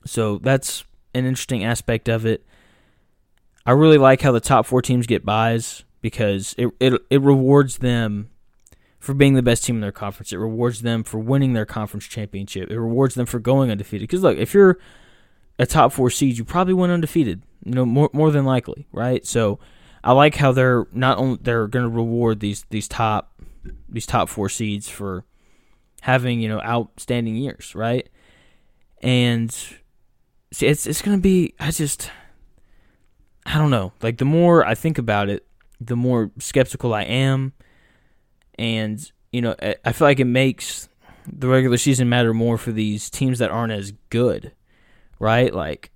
So 0.05 0.37
that's 0.37 0.85
an 1.15 1.25
interesting 1.25 1.65
aspect 1.65 2.11
of 2.11 2.27
it. 2.27 2.45
I 3.71 3.73
really 3.75 3.99
like 3.99 4.21
how 4.21 4.33
the 4.33 4.41
top 4.41 4.67
four 4.67 4.83
teams 4.83 5.07
get 5.07 5.25
buys 5.25 5.85
because 6.01 6.57
it, 6.59 6.73
it 6.81 7.01
it 7.09 7.21
rewards 7.21 7.79
them 7.79 8.29
for 8.99 9.15
being 9.15 9.35
the 9.35 9.45
best 9.45 9.65
team 9.65 9.77
in 9.77 9.81
their 9.81 9.93
conference. 9.93 10.33
It 10.33 10.39
rewards 10.39 10.83
them 10.83 11.05
for 11.05 11.21
winning 11.21 11.53
their 11.53 11.67
conference 11.67 12.07
championship. 12.07 12.69
It 12.69 12.81
rewards 12.81 13.15
them 13.15 13.27
for 13.27 13.39
going 13.39 13.71
undefeated. 13.71 14.09
Because 14.09 14.25
look, 14.25 14.39
if 14.39 14.55
you're 14.55 14.81
a 15.57 15.67
top 15.67 15.93
four 15.93 16.11
seed, 16.11 16.37
you 16.37 16.45
probably 16.45 16.75
went 16.75 16.91
undefeated. 16.91 17.45
You 17.65 17.75
know, 17.77 17.87
more 17.87 18.11
more 18.13 18.33
than 18.33 18.45
likely, 18.45 18.89
right? 18.91 19.25
So 19.25 19.61
I 20.03 20.15
like 20.15 20.35
how 20.35 20.51
they're 20.51 20.89
not 20.91 21.19
only 21.19 21.39
they're 21.41 21.69
going 21.69 21.85
to 21.85 21.97
reward 21.97 22.41
these 22.41 22.65
these 22.71 22.89
top 22.89 23.41
these 23.89 24.05
top 24.05 24.29
four 24.29 24.49
seeds 24.49 24.89
for 24.89 25.25
having 26.01 26.41
you 26.41 26.49
know 26.49 26.61
outstanding 26.61 27.37
years, 27.37 27.77
right? 27.77 28.09
And 29.01 29.53
see, 30.51 30.67
it's 30.67 30.89
it's 30.89 31.03
going 31.03 31.17
to 31.17 31.23
be. 31.23 31.55
I 31.61 31.71
just 31.71 32.11
I 33.47 33.59
don't 33.59 33.71
know. 33.71 33.93
Like 34.03 34.19
the 34.19 34.25
more 34.25 34.67
I 34.67 34.75
think 34.75 34.99
about 34.99 35.29
it, 35.29 35.47
the 35.81 35.97
more 35.97 36.31
skeptical 36.39 36.95
I 36.95 37.03
am, 37.03 37.53
and 38.59 39.11
you 39.33 39.41
know 39.41 39.55
I 39.85 39.93
feel 39.93 40.07
like 40.07 40.21
it 40.21 40.27
makes 40.27 40.89
the 41.27 41.49
regular 41.49 41.77
season 41.77 42.09
matter 42.09 42.35
more 42.35 42.59
for 42.59 42.73
these 42.73 43.11
teams 43.11 43.39
that 43.39 43.51
aren't 43.51 43.73
as 43.73 43.93
good, 44.11 44.53
right? 45.19 45.55
Like, 45.55 45.91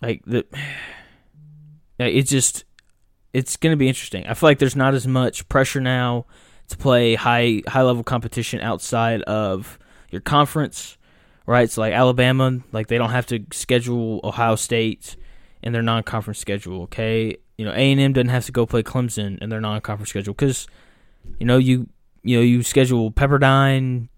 like 0.00 0.22
the 0.24 0.46
it 1.98 2.22
just 2.22 2.64
it's 3.32 3.56
going 3.56 3.72
to 3.72 3.76
be 3.76 3.88
interesting. 3.88 4.26
I 4.26 4.34
feel 4.34 4.48
like 4.48 4.58
there's 4.58 4.76
not 4.76 4.94
as 4.94 5.06
much 5.06 5.48
pressure 5.48 5.80
now 5.80 6.26
to 6.68 6.76
play 6.76 7.14
high 7.14 7.62
high 7.68 7.82
level 7.82 8.02
competition 8.02 8.60
outside 8.60 9.22
of 9.22 9.78
your 10.10 10.20
conference, 10.20 10.96
right? 11.46 11.70
So 11.70 11.82
like 11.82 11.92
Alabama, 11.92 12.60
like 12.72 12.86
they 12.88 12.98
don't 12.98 13.10
have 13.10 13.26
to 13.26 13.44
schedule 13.52 14.20
Ohio 14.24 14.56
State 14.56 15.16
in 15.62 15.72
their 15.72 15.82
non 15.82 16.02
conference 16.02 16.38
schedule. 16.38 16.82
Okay, 16.82 17.36
you 17.56 17.64
know 17.64 17.72
A 17.72 17.92
and 17.92 18.00
M 18.00 18.12
doesn't 18.12 18.28
have 18.28 18.46
to 18.46 18.52
go 18.52 18.66
play 18.66 18.82
Clemson 18.82 19.38
in 19.38 19.50
their 19.50 19.60
non 19.60 19.80
conference 19.80 20.10
schedule 20.10 20.34
because 20.34 20.66
you 21.38 21.46
know 21.46 21.58
you 21.58 21.88
you 22.22 22.36
know 22.36 22.42
you 22.42 22.62
schedule 22.62 23.10
Pepperdine, 23.10 24.08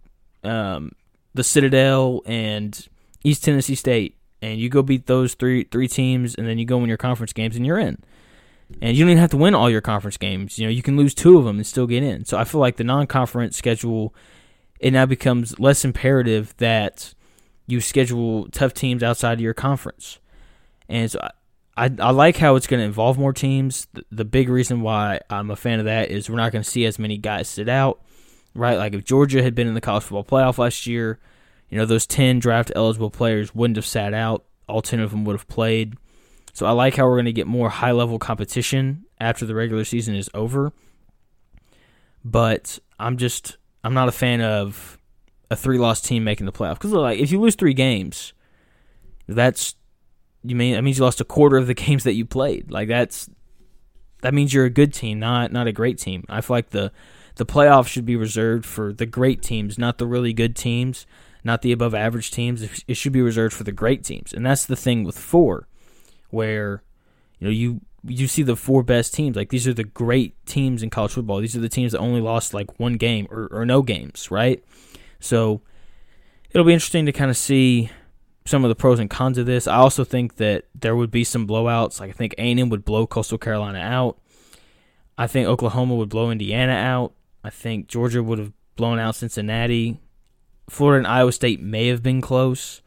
um, 0.44 0.92
the 1.34 1.44
Citadel, 1.44 2.22
and 2.26 2.88
East 3.24 3.44
Tennessee 3.44 3.74
State, 3.74 4.16
and 4.40 4.58
you 4.58 4.68
go 4.68 4.82
beat 4.82 5.06
those 5.06 5.34
three 5.34 5.64
three 5.64 5.88
teams, 5.88 6.34
and 6.34 6.46
then 6.46 6.58
you 6.58 6.64
go 6.64 6.78
win 6.78 6.88
your 6.88 6.98
conference 6.98 7.32
games, 7.32 7.56
and 7.56 7.66
you're 7.66 7.78
in. 7.78 8.02
And 8.80 8.96
you 8.96 9.04
don't 9.04 9.10
even 9.10 9.20
have 9.20 9.30
to 9.30 9.36
win 9.36 9.54
all 9.54 9.68
your 9.68 9.80
conference 9.82 10.16
games. 10.16 10.58
You 10.58 10.66
know, 10.66 10.70
you 10.70 10.82
can 10.82 10.96
lose 10.96 11.14
two 11.14 11.36
of 11.36 11.44
them 11.44 11.56
and 11.56 11.66
still 11.66 11.86
get 11.86 12.02
in. 12.02 12.24
So 12.24 12.38
I 12.38 12.44
feel 12.44 12.60
like 12.60 12.76
the 12.76 12.84
non-conference 12.84 13.54
schedule, 13.56 14.14
it 14.80 14.92
now 14.92 15.04
becomes 15.04 15.58
less 15.58 15.84
imperative 15.84 16.54
that 16.56 17.12
you 17.66 17.80
schedule 17.80 18.48
tough 18.48 18.72
teams 18.72 19.02
outside 19.02 19.34
of 19.34 19.40
your 19.40 19.54
conference. 19.54 20.18
And 20.92 21.10
so 21.10 21.18
I, 21.76 21.90
I, 21.98 22.10
like 22.12 22.36
how 22.36 22.54
it's 22.54 22.68
going 22.68 22.78
to 22.78 22.84
involve 22.84 23.18
more 23.18 23.32
teams. 23.32 23.88
The, 23.94 24.04
the 24.12 24.24
big 24.24 24.48
reason 24.48 24.82
why 24.82 25.20
I'm 25.28 25.50
a 25.50 25.56
fan 25.56 25.80
of 25.80 25.86
that 25.86 26.10
is 26.10 26.30
we're 26.30 26.36
not 26.36 26.52
going 26.52 26.62
to 26.62 26.70
see 26.70 26.84
as 26.84 26.98
many 26.98 27.18
guys 27.18 27.48
sit 27.48 27.68
out 27.68 28.00
right? 28.54 28.76
Like 28.76 28.94
if 28.94 29.04
Georgia 29.04 29.42
had 29.42 29.54
been 29.54 29.68
in 29.68 29.74
the 29.74 29.80
college 29.80 30.04
football 30.04 30.24
playoff 30.24 30.58
last 30.58 30.86
year, 30.86 31.18
you 31.68 31.78
know, 31.78 31.86
those 31.86 32.06
10 32.06 32.38
draft 32.38 32.70
eligible 32.74 33.10
players 33.10 33.54
wouldn't 33.54 33.76
have 33.76 33.86
sat 33.86 34.14
out. 34.14 34.44
All 34.68 34.82
10 34.82 35.00
of 35.00 35.10
them 35.10 35.24
would 35.24 35.34
have 35.34 35.48
played. 35.48 35.96
So 36.52 36.66
I 36.66 36.72
like 36.72 36.96
how 36.96 37.06
we're 37.06 37.16
going 37.16 37.24
to 37.26 37.32
get 37.32 37.46
more 37.46 37.70
high 37.70 37.92
level 37.92 38.18
competition 38.18 39.04
after 39.18 39.46
the 39.46 39.54
regular 39.54 39.84
season 39.84 40.14
is 40.14 40.28
over. 40.34 40.72
But 42.24 42.78
I'm 42.98 43.16
just, 43.16 43.56
I'm 43.82 43.94
not 43.94 44.08
a 44.08 44.12
fan 44.12 44.42
of 44.42 44.98
a 45.50 45.56
three 45.56 45.78
loss 45.78 46.00
team 46.00 46.24
making 46.24 46.46
the 46.46 46.52
playoff. 46.52 46.74
Because, 46.74 46.92
like, 46.92 47.18
if 47.18 47.32
you 47.32 47.40
lose 47.40 47.54
three 47.54 47.74
games, 47.74 48.32
that's, 49.26 49.74
you 50.44 50.56
mean, 50.56 50.74
that 50.74 50.82
means 50.82 50.98
you 50.98 51.04
lost 51.04 51.20
a 51.20 51.24
quarter 51.24 51.56
of 51.56 51.66
the 51.66 51.74
games 51.86 52.04
that 52.04 52.14
you 52.14 52.24
played. 52.24 52.70
Like, 52.70 52.88
that's, 52.88 53.28
that 54.22 54.34
means 54.34 54.54
you're 54.54 54.64
a 54.64 54.70
good 54.70 54.94
team, 54.94 55.20
not 55.20 55.52
not 55.52 55.66
a 55.66 55.72
great 55.72 55.98
team. 55.98 56.24
I 56.28 56.40
feel 56.40 56.56
like 56.56 56.70
the 56.70 56.90
the 57.36 57.46
playoffs 57.46 57.88
should 57.88 58.06
be 58.06 58.16
reserved 58.16 58.64
for 58.64 58.92
the 58.92 59.06
great 59.06 59.42
teams, 59.42 59.78
not 59.78 59.98
the 59.98 60.06
really 60.06 60.32
good 60.32 60.56
teams, 60.56 61.06
not 61.44 61.62
the 61.62 61.72
above 61.72 61.94
average 61.94 62.30
teams. 62.30 62.62
It 62.86 62.94
should 62.94 63.12
be 63.12 63.22
reserved 63.22 63.54
for 63.54 63.64
the 63.64 63.72
great 63.72 64.04
teams. 64.04 64.32
And 64.32 64.46
that's 64.46 64.64
the 64.64 64.76
thing 64.76 65.04
with 65.04 65.18
four, 65.18 65.66
where 66.30 66.82
you 67.38 67.46
know 67.46 67.52
you 67.52 67.80
you 68.04 68.26
see 68.26 68.42
the 68.42 68.56
four 68.56 68.82
best 68.82 69.12
teams. 69.12 69.36
Like 69.36 69.50
these 69.50 69.66
are 69.66 69.74
the 69.74 69.84
great 69.84 70.34
teams 70.46 70.82
in 70.82 70.90
college 70.90 71.12
football. 71.12 71.40
These 71.40 71.56
are 71.56 71.60
the 71.60 71.68
teams 71.68 71.92
that 71.92 71.98
only 71.98 72.20
lost 72.20 72.54
like 72.54 72.78
one 72.78 72.94
game 72.94 73.26
or, 73.30 73.48
or 73.50 73.66
no 73.66 73.82
games, 73.82 74.30
right? 74.30 74.62
So 75.18 75.62
it'll 76.50 76.66
be 76.66 76.72
interesting 76.72 77.06
to 77.06 77.12
kind 77.12 77.30
of 77.30 77.36
see 77.36 77.90
some 78.44 78.64
of 78.64 78.68
the 78.68 78.74
pros 78.74 78.98
and 78.98 79.08
cons 79.08 79.38
of 79.38 79.46
this. 79.46 79.66
I 79.66 79.76
also 79.76 80.04
think 80.04 80.36
that 80.36 80.64
there 80.74 80.96
would 80.96 81.10
be 81.10 81.24
some 81.24 81.46
blowouts. 81.46 82.00
Like 82.00 82.10
I 82.10 82.12
think 82.12 82.34
A&M 82.38 82.68
would 82.68 82.84
blow 82.84 83.06
Coastal 83.06 83.38
Carolina 83.38 83.78
out. 83.78 84.18
I 85.16 85.26
think 85.26 85.46
Oklahoma 85.46 85.94
would 85.94 86.08
blow 86.08 86.30
Indiana 86.30 86.72
out. 86.72 87.12
I 87.44 87.50
think 87.50 87.88
Georgia 87.88 88.22
would 88.22 88.38
have 88.38 88.52
blown 88.76 88.98
out 88.98 89.14
Cincinnati. 89.14 90.00
Florida 90.68 90.98
and 90.98 91.06
Iowa 91.06 91.32
State 91.32 91.60
may 91.60 91.88
have 91.88 92.02
been 92.02 92.20
close. 92.20 92.82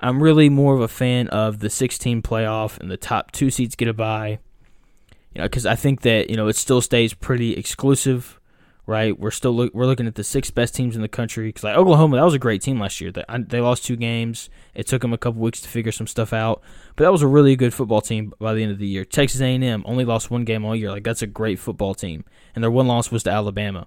I'm 0.00 0.22
really 0.22 0.48
more 0.48 0.74
of 0.74 0.80
a 0.80 0.88
fan 0.88 1.28
of 1.28 1.60
the 1.60 1.70
16 1.70 2.22
playoff 2.22 2.78
and 2.78 2.90
the 2.90 2.96
top 2.96 3.32
two 3.32 3.50
seeds 3.50 3.76
get 3.76 3.88
a 3.88 3.94
bye. 3.94 4.38
You 5.34 5.40
know, 5.40 5.44
because 5.44 5.66
I 5.66 5.74
think 5.74 6.02
that 6.02 6.30
you 6.30 6.36
know 6.36 6.48
it 6.48 6.56
still 6.56 6.80
stays 6.80 7.14
pretty 7.14 7.56
exclusive 7.56 8.38
right? 8.86 9.18
We're 9.18 9.30
still 9.30 9.54
we're 9.72 9.86
looking 9.86 10.06
at 10.06 10.14
the 10.14 10.24
six 10.24 10.50
best 10.50 10.74
teams 10.74 10.94
in 10.96 11.02
the 11.02 11.08
country 11.08 11.48
because 11.48 11.64
like 11.64 11.76
Oklahoma, 11.76 12.16
that 12.16 12.24
was 12.24 12.34
a 12.34 12.38
great 12.38 12.62
team 12.62 12.78
last 12.78 13.00
year. 13.00 13.10
They, 13.10 13.24
they 13.48 13.60
lost 13.60 13.84
two 13.84 13.96
games. 13.96 14.50
It 14.74 14.86
took 14.86 15.02
them 15.02 15.12
a 15.12 15.18
couple 15.18 15.40
weeks 15.40 15.60
to 15.62 15.68
figure 15.68 15.92
some 15.92 16.06
stuff 16.06 16.32
out, 16.32 16.62
but 16.96 17.04
that 17.04 17.12
was 17.12 17.22
a 17.22 17.26
really 17.26 17.56
good 17.56 17.72
football 17.72 18.00
team 18.00 18.32
by 18.38 18.54
the 18.54 18.62
end 18.62 18.72
of 18.72 18.78
the 18.78 18.86
year. 18.86 19.04
Texas 19.04 19.40
A&M 19.40 19.82
only 19.86 20.04
lost 20.04 20.30
one 20.30 20.44
game 20.44 20.64
all 20.64 20.76
year. 20.76 20.90
Like 20.90 21.04
that's 21.04 21.22
a 21.22 21.26
great 21.26 21.58
football 21.58 21.94
team, 21.94 22.24
and 22.54 22.62
their 22.62 22.70
one 22.70 22.86
loss 22.86 23.10
was 23.10 23.22
to 23.24 23.30
Alabama. 23.30 23.86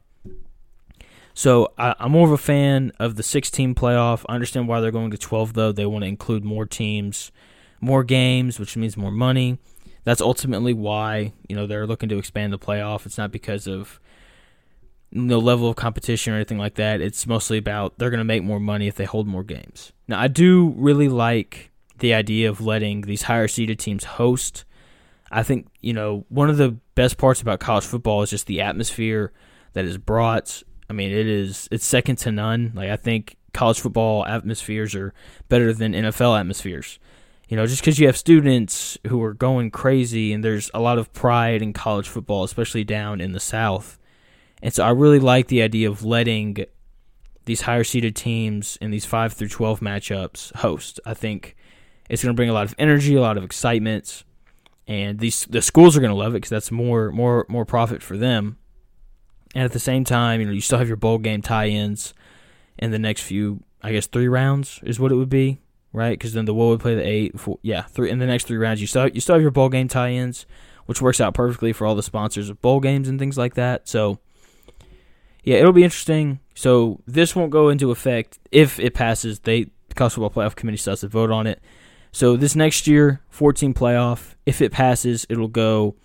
So 1.34 1.72
I, 1.78 1.94
am 2.00 2.14
more 2.14 2.26
of 2.26 2.32
a 2.32 2.38
fan 2.38 2.92
of 3.00 3.16
the 3.16 3.22
six 3.22 3.52
team 3.52 3.76
playoff. 3.76 4.26
I 4.28 4.34
understand 4.34 4.68
why 4.68 4.82
they're 4.82 4.90
going 4.90 5.12
to 5.12 5.20
12 5.20 5.54
though. 5.54 5.72
They 5.72 5.86
want 5.86 6.04
to 6.04 6.08
include 6.08 6.44
more 6.44 6.66
teams, 6.66 7.32
more 7.80 8.04
games, 8.04 8.60
which 8.60 8.76
means 8.76 8.98
more 8.98 9.12
money. 9.12 9.60
That's 10.04 10.22
ultimately 10.22 10.74
why 10.74 11.34
you 11.48 11.56
know 11.56 11.68
they're 11.68 11.86
looking 11.86 12.10
to 12.10 12.18
expand 12.18 12.52
the 12.52 12.58
playoff. 12.58 13.06
It's 13.06 13.20
not 13.20 13.32
because 13.32 13.68
of 13.68 14.00
no 15.12 15.40
level 15.40 15.70
of 15.70 15.76
competition 15.76 16.34
or 16.34 16.36
anything 16.36 16.58
like 16.58 16.76
that. 16.76 17.02
It's 17.02 17.26
mostly 17.26 17.58
about 17.58 17.98
they're 17.98 18.10
going 18.10 18.20
to 18.20 18.26
make 18.26 18.44
more 18.44 18.60
money 18.60 18.88
if 18.88 18.96
they 18.96 19.06
hold 19.06 19.28
more 19.28 19.44
games. 19.44 19.92
Now, 20.08 20.20
I 20.20 20.28
do 20.28 20.74
really 20.78 21.10
like 21.10 21.72
the 22.00 22.14
idea 22.14 22.50
of 22.50 22.62
letting 22.62 23.02
these 23.02 23.24
higher 23.24 23.48
seeded 23.48 23.80
teams 23.80 24.04
host. 24.04 24.66
I 25.32 25.44
think, 25.44 25.68
you 25.82 25.94
know, 25.94 26.26
one 26.30 26.50
of 26.50 26.58
the 26.58 26.78
best 26.96 27.18
parts 27.18 27.42
about 27.42 27.60
college 27.60 27.86
football 27.86 28.22
is 28.22 28.30
just 28.30 28.48
the 28.48 28.62
atmosphere 28.62 29.32
that 29.74 29.86
is 29.86 29.98
brought. 29.98 30.64
I 30.90 30.94
mean, 30.94 31.12
it 31.12 31.28
is 31.28 31.68
it's 31.72 31.86
second 31.86 32.18
to 32.18 32.32
none. 32.32 32.72
Like 32.76 32.90
I 32.90 32.96
think 32.96 33.38
college 33.54 33.80
football 33.80 34.26
atmospheres 34.26 34.96
are 34.96 35.14
better 35.50 35.74
than 35.74 35.94
NFL 35.94 36.40
atmospheres. 36.40 37.00
You 37.50 37.56
know, 37.56 37.66
just 37.66 37.82
because 37.82 37.98
you 37.98 38.08
have 38.08 38.18
students 38.18 38.98
who 39.08 39.24
are 39.24 39.34
going 39.34 39.72
crazy 39.72 40.34
and 40.34 40.44
there's 40.44 40.70
a 40.74 40.82
lot 40.82 40.98
of 40.98 41.14
pride 41.14 41.62
in 41.62 41.72
college 41.72 42.10
football, 42.10 42.44
especially 42.44 42.84
down 42.84 43.22
in 43.22 43.32
the 43.32 43.40
South 43.40 43.97
and 44.62 44.74
so 44.74 44.84
I 44.84 44.90
really 44.90 45.20
like 45.20 45.48
the 45.48 45.62
idea 45.62 45.90
of 45.90 46.04
letting 46.04 46.66
these 47.46 47.62
higher 47.62 47.84
seeded 47.84 48.16
teams 48.16 48.78
in 48.82 48.92
these 48.92 49.06
5 49.06 49.34
through 49.34 49.48
12 49.48 49.80
matchups 49.80 50.56
host. 50.58 51.00
I 51.06 51.14
think 51.14 51.56
it's 52.10 52.24
going 52.24 52.34
to 52.34 52.36
bring 52.36 52.50
a 52.50 52.54
lot 52.54 52.66
of 52.66 52.76
energy, 52.78 53.16
a 53.16 53.22
lot 53.22 53.38
of 53.38 53.44
excitement, 53.44 54.24
and 54.88 55.20
these 55.20 55.46
the 55.50 55.62
schools 55.62 55.98
are 55.98 56.00
going 56.00 56.12
to 56.12 56.18
love 56.18 56.34
it 56.34 56.38
because 56.38 56.50
that's 56.50 56.72
more 56.72 57.12
more 57.12 57.46
more 57.50 57.66
profit 57.66 58.02
for 58.02 58.18
them. 58.18 58.58
And 59.54 59.64
at 59.64 59.72
the 59.72 59.80
same 59.80 60.04
time, 60.04 60.40
you 60.40 60.46
know, 60.46 60.52
you 60.52 60.62
still 60.62 60.78
have 60.78 60.88
your 60.88 60.98
bowl 60.98 61.18
game 61.18 61.42
tie-ins 61.42 62.14
in 62.78 62.92
the 62.92 63.00
next 63.00 63.22
few, 63.22 63.64
I 63.82 63.92
guess, 63.92 64.06
three 64.06 64.28
rounds 64.28 64.80
is 64.84 65.00
what 65.00 65.12
it 65.12 65.16
would 65.16 65.30
be, 65.30 65.60
right? 65.94 66.12
Because 66.12 66.34
then 66.34 66.46
the 66.46 66.54
Wool 66.54 66.70
would 66.70 66.80
play 66.80 66.96
the 66.96 67.06
eight, 67.06 67.40
four, 67.40 67.60
yeah, 67.62 67.84
three 67.84 68.10
in 68.10 68.20
the 68.20 68.26
next 68.26 68.46
three 68.46 68.58
rounds. 68.58 68.82
You 68.82 68.88
still 68.88 69.08
you 69.08 69.22
still 69.22 69.36
have 69.36 69.42
your 69.42 69.52
bowl 69.52 69.70
game 69.70 69.88
tie-ins, 69.88 70.46
which 70.86 71.02
works 71.02 71.22
out 71.22 71.34
perfectly 71.34 71.74
for 71.74 71.88
all 71.88 71.96
the 71.96 72.04
sponsors 72.04 72.50
of 72.50 72.62
bowl 72.62 72.80
games 72.80 73.08
and 73.08 73.20
things 73.20 73.38
like 73.38 73.56
that. 73.56 73.88
So 73.88 74.20
yeah, 75.48 75.56
it'll 75.56 75.72
be 75.72 75.86
interesting. 75.86 76.42
So 76.56 77.00
this 77.08 77.34
won't 77.34 77.52
go 77.52 77.70
into 77.70 77.90
effect 77.90 78.38
if 78.52 78.82
it 78.82 78.94
passes. 78.94 79.40
They 79.40 79.68
the 79.88 79.96
college 79.96 80.16
football 80.16 80.30
playoff 80.30 80.58
committee 80.58 80.76
still 80.76 80.92
has 80.92 81.00
to 81.02 81.08
vote 81.08 81.32
on 81.32 81.48
it. 81.48 81.62
So 82.12 82.36
this 82.36 82.54
next 82.54 82.86
year, 82.86 83.22
14 83.30 83.74
playoff. 83.74 84.36
If 84.46 84.62
it 84.62 84.74
passes, 84.74 85.26
it'll 85.30 85.48
go. 85.48 85.96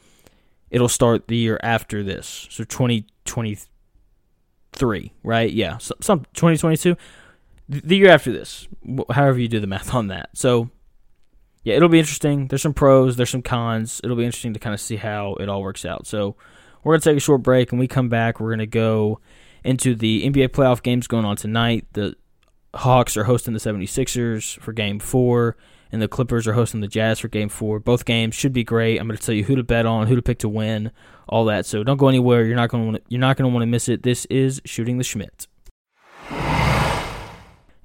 It'll 0.70 0.88
start 0.88 1.26
the 1.26 1.35
year 1.35 1.59
after 1.61 2.05
this. 2.05 2.46
So 2.50 2.62
2023, 2.62 5.12
right? 5.24 5.52
Yeah, 5.52 5.78
so, 5.78 5.96
some 6.00 6.20
2022. 6.35 6.96
The 7.68 7.96
year 7.96 8.11
after 8.11 8.31
this, 8.31 8.68
however 9.11 9.40
you 9.40 9.48
do 9.48 9.59
the 9.59 9.66
math 9.66 9.92
on 9.92 10.07
that. 10.07 10.31
So 10.35 10.70
yeah, 11.64 11.74
it'll 11.74 11.88
be 11.88 11.98
interesting. 11.98 12.46
There's 12.46 12.62
some 12.62 12.74
pros, 12.74 13.16
there's 13.16 13.31
some 13.31 13.42
cons. 13.42 14.00
It'll 14.05 14.14
be 14.14 14.24
interesting 14.24 14.55
to 14.55 14.61
kind 14.61 14.74
of 14.74 14.81
see 14.81 14.94
how 14.94 15.35
it 15.40 15.48
all 15.48 15.62
works 15.62 15.85
out. 15.85 16.07
So 16.07 16.37
we're 16.83 16.95
going 16.95 17.01
to 17.01 17.11
take 17.11 17.16
a 17.16 17.21
short 17.21 17.42
break, 17.42 17.73
and 17.73 17.79
we 17.79 17.88
come 17.88 18.09
back. 18.09 18.40
We're 18.40 18.51
going 18.51 18.59
to 18.59 18.66
go 18.66 19.21
into 19.64 19.95
the 19.95 20.29
NBA 20.29 20.49
playoff 20.49 20.83
games 20.83 21.07
going 21.07 21.25
on 21.25 21.37
tonight. 21.37 21.87
The 21.92 22.16
Hawks 22.75 23.16
are 23.16 23.25
hosting 23.25 23.55
the 23.55 23.61
76ers 23.61 24.59
for 24.61 24.73
game 24.73 24.99
four, 24.99 25.57
and 25.90 26.01
the 26.01 26.09
Clippers 26.09 26.49
are 26.49 26.55
hosting 26.55 26.81
the 26.81 26.88
Jazz 26.88 27.21
for 27.21 27.29
game 27.29 27.49
four. 27.49 27.79
Both 27.79 28.05
games 28.05 28.35
should 28.35 28.53
be 28.53 28.64
great. 28.64 28.99
I'm 28.99 29.07
going 29.07 29.16
to 29.16 29.23
tell 29.25 29.35
you 29.35 29.45
who 29.45 29.57
to 29.57 29.62
bet 29.62 29.87
on, 29.87 30.07
who 30.07 30.16
to 30.16 30.23
pick 30.23 30.38
to 30.38 30.49
win, 30.49 30.90
all 31.29 31.45
that. 31.45 31.66
So 31.66 31.85
don't 31.85 31.99
go 31.99 32.09
anywhere. 32.09 32.45
You're 32.45 32.57
not 32.57 32.71
going 32.71 32.95
to 32.95 33.03
you're 33.09 33.21
not 33.21 33.37
going 33.37 33.51
to 33.51 33.55
want 33.55 33.62
to 33.62 33.66
miss 33.66 33.88
it. 33.88 34.03
This 34.03 34.25
is 34.27 34.61
Shooting 34.64 34.99
the 34.99 35.05
Shmitt. 35.05 35.47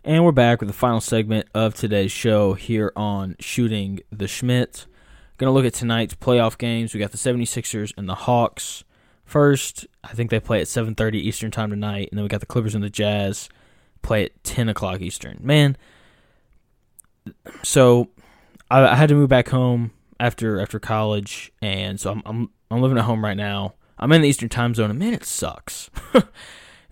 And 0.04 0.24
we're 0.24 0.32
back 0.32 0.62
with 0.62 0.70
the 0.70 0.74
final 0.74 1.02
segment 1.02 1.50
of 1.54 1.76
today's 1.76 2.14
show 2.14 2.54
here 2.54 2.94
on 2.96 3.36
Shooting 3.42 4.00
the 4.10 4.26
Shmitt. 4.26 4.86
Going 5.38 5.50
to 5.50 5.52
look 5.52 5.66
at 5.66 5.74
tonight's 5.74 6.16
playoff 6.16 6.58
games. 6.58 6.94
We 6.94 7.00
got 7.02 7.12
the 7.12 7.18
76ers 7.18 7.92
and 7.98 8.08
the 8.08 8.16
Hawks. 8.16 8.86
First, 9.28 9.86
I 10.06 10.14
think 10.14 10.30
they 10.30 10.40
play 10.40 10.62
at 10.62 10.68
7:30 10.68 11.16
Eastern 11.16 11.52
time 11.52 11.70
tonight, 11.70 12.08
and 12.10 12.18
then 12.18 12.24
we 12.24 12.30
got 12.30 12.40
the 12.40 12.46
Clippers 12.46 12.74
and 12.74 12.84
the 12.84 12.90
Jazz 12.90 13.50
play 14.02 14.24
at 14.24 14.44
10 14.46 14.70
o'clock 14.70 15.02
Eastern. 15.02 15.38
Man, 15.42 15.76
so 17.62 18.08
I, 18.72 18.88
I 18.88 18.96
had 18.96 19.10
to 19.10 19.16
move 19.16 19.28
back 19.28 19.50
home 19.50 19.92
after 20.18 20.62
after 20.62 20.80
college, 20.80 21.52
and 21.62 22.00
so 22.00 22.12
I'm 22.12 22.24
I'm 22.26 22.50
I'm 22.72 22.82
living 22.82 22.98
at 22.98 23.04
home 23.04 23.22
right 23.22 23.36
now. 23.36 23.74
I'm 24.00 24.14
in 24.14 24.22
the 24.22 24.30
Eastern 24.30 24.48
time 24.48 24.74
zone, 24.74 24.92
and 24.92 24.98
man, 24.98 25.14
it 25.14 25.26
sucks. 25.26 25.90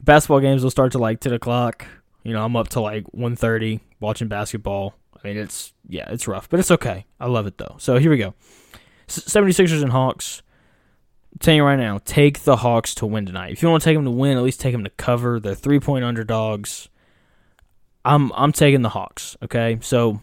Basketball 0.04 0.42
games 0.42 0.62
will 0.62 0.72
start 0.72 0.92
to 0.92 0.98
like 0.98 1.22
10 1.22 1.32
o'clock. 1.32 1.86
You 2.24 2.34
know, 2.34 2.44
I'm 2.44 2.58
up 2.58 2.68
to 2.70 2.82
like 2.82 3.06
1:30 3.16 3.80
watching 4.02 4.28
basketball. 4.28 4.96
I 5.16 5.26
mean, 5.26 5.38
it's 5.38 5.74
yeah, 5.88 6.10
it's 6.10 6.28
rough, 6.28 6.50
but 6.50 6.60
it's 6.60 6.72
okay. 6.72 7.06
I 7.18 7.28
love 7.28 7.48
it 7.48 7.58
though. 7.58 7.78
So 7.80 7.98
here 7.98 8.12
we 8.12 8.18
go. 8.18 8.34
76ers 9.08 9.82
and 9.82 9.94
Hawks. 9.94 10.42
Telling 11.40 11.58
you 11.58 11.64
right 11.64 11.80
now, 11.80 12.00
take 12.06 12.44
the 12.44 12.56
Hawks 12.58 12.96
to 12.96 13.06
win 13.06 13.26
tonight. 13.26 13.52
If 13.52 13.62
you 13.62 13.70
want 13.70 13.84
to 13.84 13.90
take 13.90 13.98
them 13.98 14.06
to 14.06 14.12
win, 14.12 14.38
at 14.38 14.44
least 14.44 14.62
take 14.62 14.72
them 14.72 14.86
to 14.86 14.90
cover. 14.92 15.40
They're 15.40 15.56
three 15.56 15.80
point 15.80 16.06
underdogs. 16.06 16.88
I'm 18.06 18.32
I'm 18.34 18.52
taking 18.52 18.84
the 18.84 18.90
Hawks. 18.90 19.36
Okay, 19.44 19.80
so 19.82 20.22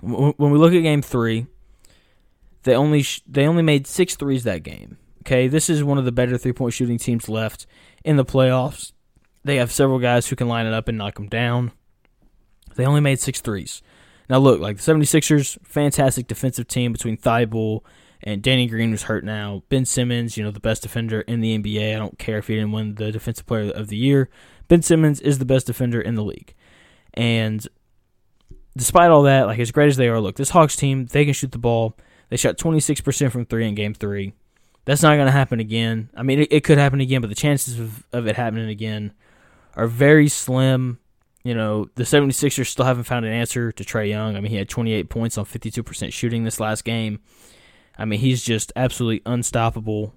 when 0.00 0.34
we 0.38 0.58
look 0.58 0.74
at 0.74 0.80
Game 0.80 1.02
Three, 1.02 1.46
they 2.64 2.74
only 2.74 3.02
sh- 3.02 3.22
they 3.26 3.46
only 3.46 3.62
made 3.62 3.86
six 3.86 4.16
threes 4.16 4.44
that 4.44 4.62
game. 4.62 4.98
Okay, 5.20 5.48
this 5.48 5.70
is 5.70 5.84
one 5.84 5.98
of 5.98 6.04
the 6.04 6.12
better 6.12 6.36
three 6.36 6.52
point 6.52 6.74
shooting 6.74 6.98
teams 6.98 7.28
left 7.28 7.66
in 8.04 8.16
the 8.16 8.24
playoffs. 8.24 8.92
They 9.44 9.56
have 9.56 9.70
several 9.70 9.98
guys 9.98 10.26
who 10.26 10.36
can 10.36 10.48
line 10.48 10.66
it 10.66 10.74
up 10.74 10.88
and 10.88 10.98
knock 10.98 11.14
them 11.14 11.28
down. 11.28 11.72
They 12.76 12.84
only 12.84 13.00
made 13.00 13.20
six 13.20 13.40
threes. 13.40 13.82
Now, 14.28 14.38
look, 14.38 14.60
like 14.60 14.78
the 14.78 14.82
76ers, 14.82 15.58
fantastic 15.62 16.26
defensive 16.26 16.66
team 16.66 16.92
between 16.92 17.16
Thybulle 17.18 17.82
and 18.24 18.42
Danny 18.42 18.66
Green, 18.66 18.90
was 18.90 19.02
hurt 19.02 19.22
now. 19.22 19.62
Ben 19.68 19.84
Simmons, 19.84 20.36
you 20.36 20.42
know, 20.42 20.50
the 20.50 20.58
best 20.58 20.82
defender 20.82 21.20
in 21.20 21.40
the 21.40 21.56
NBA. 21.58 21.94
I 21.94 21.98
don't 21.98 22.18
care 22.18 22.38
if 22.38 22.48
he 22.48 22.54
didn't 22.54 22.72
win 22.72 22.94
the 22.94 23.12
Defensive 23.12 23.46
Player 23.46 23.70
of 23.70 23.88
the 23.88 23.98
Year. 23.98 24.30
Ben 24.66 24.80
Simmons 24.80 25.20
is 25.20 25.38
the 25.38 25.44
best 25.44 25.66
defender 25.66 26.00
in 26.00 26.14
the 26.14 26.24
league. 26.24 26.54
And 27.12 27.66
despite 28.74 29.10
all 29.10 29.22
that, 29.24 29.46
like 29.46 29.58
as 29.58 29.70
great 29.70 29.88
as 29.88 29.98
they 29.98 30.08
are, 30.08 30.20
look, 30.20 30.36
this 30.36 30.50
Hawks 30.50 30.74
team, 30.74 31.04
they 31.06 31.26
can 31.26 31.34
shoot 31.34 31.52
the 31.52 31.58
ball. 31.58 31.98
They 32.30 32.38
shot 32.38 32.56
26% 32.56 33.30
from 33.30 33.44
three 33.44 33.68
in 33.68 33.74
game 33.74 33.92
three. 33.92 34.32
That's 34.86 35.02
not 35.02 35.16
going 35.16 35.26
to 35.26 35.32
happen 35.32 35.60
again. 35.60 36.08
I 36.16 36.22
mean, 36.22 36.40
it, 36.40 36.48
it, 36.50 36.64
could 36.64 36.78
happen 36.78 37.00
again, 37.00 37.20
but 37.20 37.28
the 37.28 37.36
chances 37.36 37.78
of, 37.78 38.06
of 38.12 38.26
it 38.26 38.36
happening 38.36 38.68
again 38.68 39.12
are 39.76 39.86
very 39.86 40.28
slim. 40.28 40.98
You 41.42 41.54
know, 41.54 41.88
the 41.94 42.04
76ers 42.04 42.66
still 42.66 42.86
haven't 42.86 43.04
found 43.04 43.26
an 43.26 43.32
answer 43.32 43.70
to 43.70 43.84
Trae 43.84 44.08
Young. 44.08 44.34
I 44.34 44.40
mean, 44.40 44.50
he 44.50 44.56
had 44.56 44.68
28 44.68 45.10
points 45.10 45.36
on 45.36 45.44
52% 45.44 46.12
shooting 46.12 46.44
this 46.44 46.58
last 46.58 46.84
game. 46.84 47.20
I 47.98 48.04
mean, 48.04 48.20
he's 48.20 48.42
just 48.42 48.72
absolutely 48.76 49.22
unstoppable. 49.26 50.14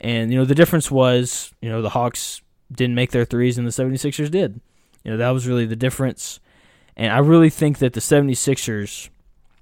And, 0.00 0.32
you 0.32 0.38
know, 0.38 0.44
the 0.44 0.54
difference 0.54 0.90
was, 0.90 1.52
you 1.60 1.68
know, 1.68 1.82
the 1.82 1.90
Hawks 1.90 2.42
didn't 2.70 2.96
make 2.96 3.10
their 3.10 3.24
threes 3.24 3.58
and 3.58 3.66
the 3.66 3.70
76ers 3.70 4.30
did. 4.30 4.60
You 5.04 5.12
know, 5.12 5.16
that 5.16 5.30
was 5.30 5.46
really 5.46 5.66
the 5.66 5.76
difference. 5.76 6.40
And 6.96 7.12
I 7.12 7.18
really 7.18 7.50
think 7.50 7.78
that 7.78 7.92
the 7.92 8.00
76ers 8.00 9.08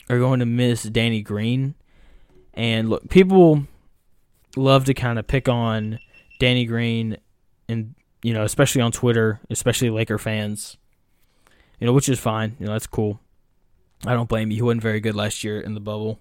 are 0.08 0.18
going 0.18 0.40
to 0.40 0.46
miss 0.46 0.82
Danny 0.84 1.22
Green. 1.22 1.74
And 2.54 2.88
look, 2.88 3.08
people 3.08 3.64
love 4.56 4.84
to 4.86 4.94
kind 4.94 5.18
of 5.18 5.26
pick 5.26 5.48
on 5.48 5.98
Danny 6.38 6.64
Green 6.64 7.16
and 7.68 7.94
you 8.22 8.34
know, 8.34 8.44
especially 8.44 8.82
on 8.82 8.92
Twitter, 8.92 9.40
especially 9.48 9.90
Laker 9.90 10.18
fans. 10.18 10.76
You 11.78 11.86
know, 11.86 11.92
which 11.92 12.08
is 12.08 12.20
fine. 12.20 12.56
You 12.60 12.66
know, 12.66 12.72
that's 12.72 12.86
cool. 12.86 13.20
I 14.06 14.12
don't 14.12 14.28
blame 14.28 14.50
you. 14.50 14.56
He 14.56 14.62
wasn't 14.62 14.82
very 14.82 15.00
good 15.00 15.14
last 15.14 15.42
year 15.44 15.60
in 15.60 15.74
the 15.74 15.80
bubble. 15.80 16.20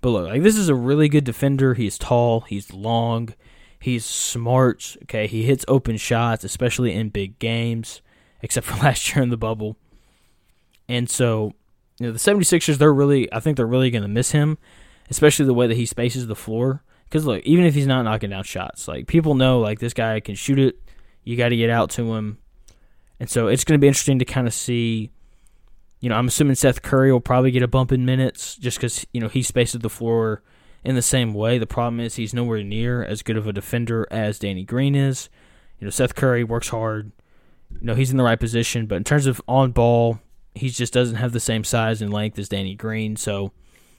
But 0.00 0.10
look, 0.10 0.28
like 0.28 0.42
this 0.42 0.56
is 0.56 0.68
a 0.68 0.74
really 0.74 1.08
good 1.08 1.24
defender. 1.24 1.74
He's 1.74 1.98
tall, 1.98 2.40
he's 2.42 2.72
long, 2.72 3.30
he's 3.80 4.04
smart. 4.04 4.96
Okay, 5.04 5.26
he 5.26 5.42
hits 5.42 5.64
open 5.68 5.96
shots, 5.96 6.44
especially 6.44 6.92
in 6.92 7.08
big 7.08 7.38
games, 7.38 8.00
except 8.42 8.66
for 8.66 8.76
last 8.84 9.14
year 9.14 9.22
in 9.22 9.30
the 9.30 9.36
bubble. 9.36 9.76
And 10.88 11.10
so, 11.10 11.52
you 11.98 12.06
know, 12.06 12.12
the 12.12 12.18
76ers, 12.18 12.78
they're 12.78 12.94
really, 12.94 13.30
I 13.32 13.40
think 13.40 13.56
they're 13.56 13.66
really 13.66 13.90
going 13.90 14.02
to 14.02 14.08
miss 14.08 14.30
him, 14.30 14.56
especially 15.10 15.44
the 15.44 15.54
way 15.54 15.66
that 15.66 15.76
he 15.76 15.84
spaces 15.84 16.26
the 16.26 16.34
floor. 16.34 16.82
Because 17.04 17.26
look, 17.26 17.42
even 17.44 17.64
if 17.64 17.74
he's 17.74 17.86
not 17.86 18.02
knocking 18.02 18.30
down 18.30 18.44
shots, 18.44 18.88
like 18.88 19.06
people 19.06 19.34
know, 19.34 19.60
like 19.60 19.80
this 19.80 19.94
guy 19.94 20.20
can 20.20 20.34
shoot 20.34 20.58
it 20.58 20.78
you 21.28 21.36
got 21.36 21.50
to 21.50 21.56
get 21.56 21.68
out 21.68 21.90
to 21.90 22.14
him. 22.14 22.38
And 23.20 23.28
so 23.28 23.48
it's 23.48 23.62
going 23.62 23.78
to 23.78 23.80
be 23.82 23.86
interesting 23.86 24.18
to 24.20 24.24
kind 24.24 24.46
of 24.46 24.54
see. 24.54 25.10
You 26.00 26.08
know, 26.08 26.16
I'm 26.16 26.28
assuming 26.28 26.54
Seth 26.54 26.82
Curry 26.82 27.12
will 27.12 27.20
probably 27.20 27.50
get 27.50 27.62
a 27.62 27.68
bump 27.68 27.90
in 27.92 28.04
minutes 28.04 28.56
just 28.56 28.78
because, 28.78 29.06
you 29.12 29.20
know, 29.20 29.28
he 29.28 29.42
spaces 29.42 29.80
the 29.80 29.90
floor 29.90 30.42
in 30.84 30.94
the 30.94 31.02
same 31.02 31.34
way. 31.34 31.58
The 31.58 31.66
problem 31.66 32.00
is 32.00 32.14
he's 32.14 32.34
nowhere 32.34 32.62
near 32.62 33.02
as 33.02 33.22
good 33.22 33.36
of 33.36 33.46
a 33.46 33.52
defender 33.52 34.06
as 34.10 34.38
Danny 34.38 34.64
Green 34.64 34.94
is. 34.94 35.28
You 35.80 35.86
know, 35.86 35.90
Seth 35.90 36.14
Curry 36.14 36.44
works 36.44 36.68
hard. 36.68 37.12
You 37.72 37.86
know, 37.86 37.94
he's 37.94 38.10
in 38.10 38.16
the 38.16 38.24
right 38.24 38.38
position, 38.38 38.86
but 38.86 38.96
in 38.96 39.04
terms 39.04 39.26
of 39.26 39.40
on 39.48 39.72
ball, 39.72 40.20
he 40.54 40.68
just 40.68 40.92
doesn't 40.92 41.16
have 41.16 41.32
the 41.32 41.40
same 41.40 41.64
size 41.64 42.00
and 42.00 42.12
length 42.12 42.38
as 42.38 42.48
Danny 42.48 42.74
Green. 42.74 43.16
So 43.16 43.52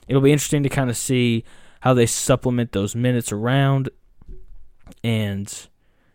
it'll 0.07 0.21
be 0.21 0.31
interesting 0.31 0.63
to 0.63 0.69
kind 0.69 0.89
of 0.89 0.97
see 0.97 1.43
how 1.81 1.93
they 1.93 2.05
supplement 2.05 2.71
those 2.71 2.95
minutes 2.95 3.31
around. 3.31 3.89
And 5.03 5.51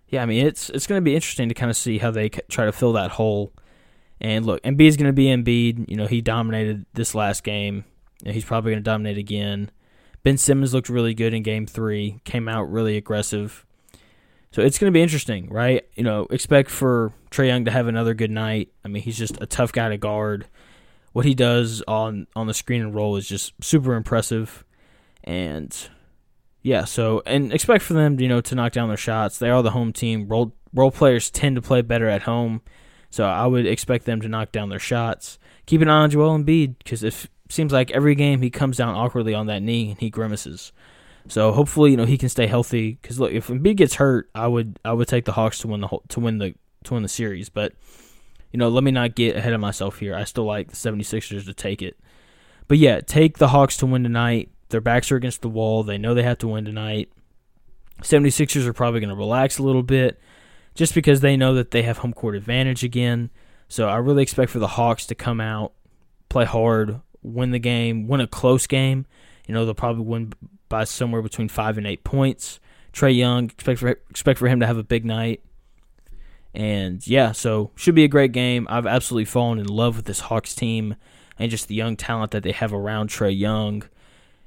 yeah, 0.09 0.23
I 0.23 0.27
mean 0.27 0.47
it's 0.47 0.71
it's 0.71 0.87
going 0.87 1.01
to 1.01 1.05
be 1.05 1.15
interesting 1.15 1.49
to 1.49 1.55
kind 1.55 1.71
of 1.71 1.77
see 1.77 1.99
how 1.99 2.11
they 2.11 2.29
try 2.29 2.65
to 2.65 2.73
fill 2.73 2.93
that 2.95 3.13
hole. 3.13 3.53
And 4.21 4.47
look, 4.47 4.63
Embiid 4.63 4.89
is 4.89 4.97
going 4.97 5.09
to 5.09 5.13
be 5.13 5.27
Embiid. 5.27 5.89
You 5.89 5.97
know, 5.97 6.07
he 6.07 6.21
dominated 6.21 6.87
this 6.95 7.15
last 7.15 7.45
game. 7.45 7.85
and 8.25 8.35
he's 8.35 8.45
probably 8.45 8.73
going 8.73 8.83
to 8.83 8.91
dominate 8.91 9.19
again. 9.19 9.71
Ben 10.23 10.39
Simmons 10.39 10.73
looked 10.73 10.89
really 10.89 11.15
good 11.15 11.35
in 11.35 11.43
Game 11.43 11.67
Three. 11.67 12.21
Came 12.25 12.49
out 12.49 12.71
really 12.71 12.97
aggressive. 12.97 13.67
So 14.53 14.63
it's 14.63 14.79
going 14.79 14.91
to 14.91 14.97
be 14.97 15.03
interesting, 15.03 15.49
right? 15.51 15.85
You 15.97 16.05
know, 16.05 16.27
expect 16.31 16.71
for 16.71 17.13
Trae 17.31 17.49
Young 17.49 17.65
to 17.65 17.73
have 17.73 17.89
another 17.89 18.15
good 18.15 18.31
night. 18.31 18.71
I 18.85 18.89
mean, 18.89 19.03
he's 19.03 19.19
just 19.19 19.37
a 19.43 19.47
tough 19.47 19.73
guy 19.73 19.89
to 19.89 19.99
guard. 19.99 20.47
What 21.13 21.25
he 21.25 21.35
does 21.35 21.83
on 21.89 22.27
on 22.35 22.47
the 22.47 22.55
screen 22.55 22.81
and 22.81 22.95
roll 22.95 23.17
is 23.17 23.29
just 23.29 23.53
super 23.63 23.95
impressive. 23.95 24.65
And 25.25 25.77
yeah, 26.63 26.85
so 26.85 27.23
and 27.27 27.53
expect 27.53 27.83
for 27.83 27.95
them, 27.95 28.19
you 28.21 28.29
know, 28.29 28.41
to 28.41 28.55
knock 28.55 28.73
down 28.73 28.89
their 28.89 28.97
shots. 28.97 29.39
They 29.39 29.51
are 29.51 29.63
the 29.63 29.73
home 29.73 29.93
team. 29.93 30.29
Role 30.29 30.55
role 30.73 30.91
players 30.91 31.31
tend 31.31 31.57
to 31.57 31.63
play 31.63 31.83
better 31.83 32.09
at 32.09 32.23
home, 32.23 32.63
so 33.15 33.27
I 33.27 33.47
would 33.47 33.65
expect 33.65 34.07
them 34.07 34.21
to 34.23 34.29
knock 34.29 34.51
down 34.51 34.71
their 34.71 34.81
shots. 34.81 35.39
Keep 35.67 35.83
an 35.83 35.89
eye 35.89 36.03
on 36.03 36.11
Joel 36.11 36.37
Embiid 36.37 36.75
because 36.79 37.05
it 37.05 37.29
seems 37.49 37.73
like 37.73 37.93
every 37.93 38.17
game 38.17 38.43
he 38.43 38.51
comes 38.51 38.77
down 38.77 38.93
awkwardly 38.93 39.33
on 39.35 39.47
that 39.47 39.63
knee 39.63 39.91
and 39.91 40.01
he 40.01 40.11
grimaces. 40.11 40.73
So 41.29 41.53
hopefully, 41.53 41.93
you 41.93 41.97
know, 41.97 42.07
he 42.07 42.19
can 42.19 42.29
stay 42.29 42.49
healthy. 42.49 42.99
Because 43.01 43.21
look, 43.21 43.31
if 43.31 43.47
Embiid 43.47 43.77
gets 43.77 43.95
hurt, 43.95 44.29
I 44.35 44.49
would 44.49 44.81
I 44.85 44.93
would 44.93 45.07
take 45.07 45.27
the 45.27 45.33
Hawks 45.33 45.61
to 45.61 45.69
win 45.69 45.83
the 45.83 45.99
to 46.09 46.19
win 46.19 46.39
the 46.39 46.57
to 46.83 46.95
win 46.95 47.05
the 47.05 47.09
series. 47.09 47.49
But 47.49 47.75
you 48.51 48.59
know, 48.59 48.69
let 48.69 48.83
me 48.83 48.91
not 48.91 49.15
get 49.15 49.37
ahead 49.37 49.53
of 49.53 49.61
myself 49.61 50.01
here. 50.01 50.17
I 50.17 50.25
still 50.25 50.45
like 50.45 50.71
the 50.71 50.77
76ers 50.77 51.45
to 51.45 51.55
take 51.55 51.83
it. 51.83 51.97
But 52.67 52.79
yeah, 52.79 53.01
take 53.01 53.39
the 53.39 53.49
Hawks 53.49 53.77
to 53.77 53.87
win 53.87 54.03
tonight. 54.03 54.51
Their 54.71 54.81
backs 54.81 55.13
are 55.13 55.17
against 55.17 55.41
the 55.41 55.49
wall. 55.49 55.85
They 55.85 55.99
know 55.99 56.15
they 56.15 56.25
have 56.25 56.39
to 56.39 56.49
win 56.49 56.65
tonight. 56.65 57.13
76ers 58.03 58.67
are 58.67 58.73
probably 58.73 58.99
going 58.99 59.11
to 59.11 59.15
relax 59.15 59.59
a 59.59 59.63
little 59.63 59.85
bit 59.85 60.19
just 60.75 60.95
because 60.95 61.21
they 61.21 61.37
know 61.37 61.55
that 61.55 61.71
they 61.71 61.83
have 61.83 61.99
home 61.99 62.13
court 62.13 62.35
advantage 62.35 62.85
again. 62.85 63.31
So 63.69 63.89
I 63.89 63.97
really 63.97 64.23
expect 64.23 64.51
for 64.51 64.59
the 64.59 64.69
Hawks 64.69 65.07
to 65.07 65.15
come 65.15 65.41
out, 65.41 65.73
play 66.29 66.45
hard, 66.45 67.01
win 67.23 67.51
the 67.51 67.59
game, 67.59 68.07
win 68.07 68.21
a 68.21 68.27
close 68.27 68.67
game. 68.67 69.07
You 69.47 69.55
know, 69.55 69.65
they'll 69.65 69.75
probably 69.75 70.05
win 70.05 70.33
by 70.69 70.85
somewhere 70.85 71.23
between 71.23 71.49
five 71.49 71.79
and 71.79 71.87
eight 71.87 72.05
points. 72.05 72.61
Trae 72.93 73.17
Young, 73.17 73.47
expect 73.47 73.81
for 73.81 73.89
expect 73.89 74.39
for 74.39 74.49
him 74.49 74.61
to 74.61 74.67
have 74.67 74.79
a 74.79 74.85
big 74.85 75.05
night. 75.05 75.43
And 76.55 77.05
yeah, 77.07 77.33
so 77.33 77.73
should 77.75 77.97
be 77.97 78.05
a 78.05 78.09
great 78.09 78.33
game. 78.33 78.67
I've 78.71 78.87
absolutely 78.87 79.25
fallen 79.25 79.59
in 79.59 79.67
love 79.67 79.97
with 79.97 80.05
this 80.05 80.21
Hawks 80.21 80.55
team 80.55 80.95
and 81.39 81.51
just 81.51 81.67
the 81.67 81.75
young 81.75 81.97
talent 81.97 82.31
that 82.31 82.45
they 82.45 82.53
have 82.53 82.73
around 82.73 83.11
Trae 83.11 83.37
Young. 83.37 83.83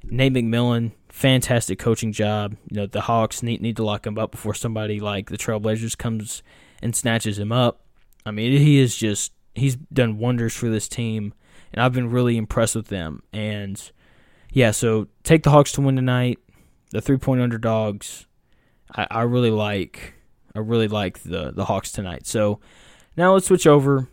Nate 0.03 0.33
McMillan, 0.33 0.91
fantastic 1.17 1.79
coaching 1.79 2.11
job. 2.11 2.55
You 2.69 2.81
know, 2.81 2.85
the 2.85 3.01
Hawks 3.01 3.41
need, 3.41 3.59
need 3.59 3.75
to 3.77 3.83
lock 3.83 4.05
him 4.05 4.19
up 4.19 4.29
before 4.29 4.53
somebody 4.53 4.99
like 4.99 5.31
the 5.31 5.37
Trailblazers 5.37 5.97
comes 5.97 6.43
and 6.79 6.95
snatches 6.95 7.39
him 7.39 7.51
up. 7.51 7.81
I 8.23 8.29
mean, 8.29 8.59
he 8.59 8.77
is 8.77 8.95
just, 8.95 9.31
he's 9.55 9.75
done 9.75 10.19
wonders 10.19 10.53
for 10.53 10.69
this 10.69 10.87
team, 10.87 11.33
and 11.73 11.81
I've 11.81 11.91
been 11.91 12.11
really 12.11 12.37
impressed 12.37 12.75
with 12.75 12.89
them. 12.89 13.23
And 13.33 13.81
yeah, 14.51 14.69
so 14.69 15.07
take 15.23 15.41
the 15.41 15.49
Hawks 15.49 15.71
to 15.73 15.81
win 15.81 15.95
tonight. 15.95 16.37
The 16.91 17.01
three 17.01 17.17
point 17.17 17.41
underdogs. 17.41 18.27
I, 18.95 19.07
I 19.09 19.21
really 19.23 19.51
like, 19.51 20.13
I 20.53 20.59
really 20.59 20.87
like 20.87 21.23
the, 21.23 21.51
the 21.51 21.65
Hawks 21.65 21.91
tonight. 21.91 22.27
So 22.27 22.59
now 23.17 23.33
let's 23.33 23.47
switch 23.47 23.65
over 23.65 24.07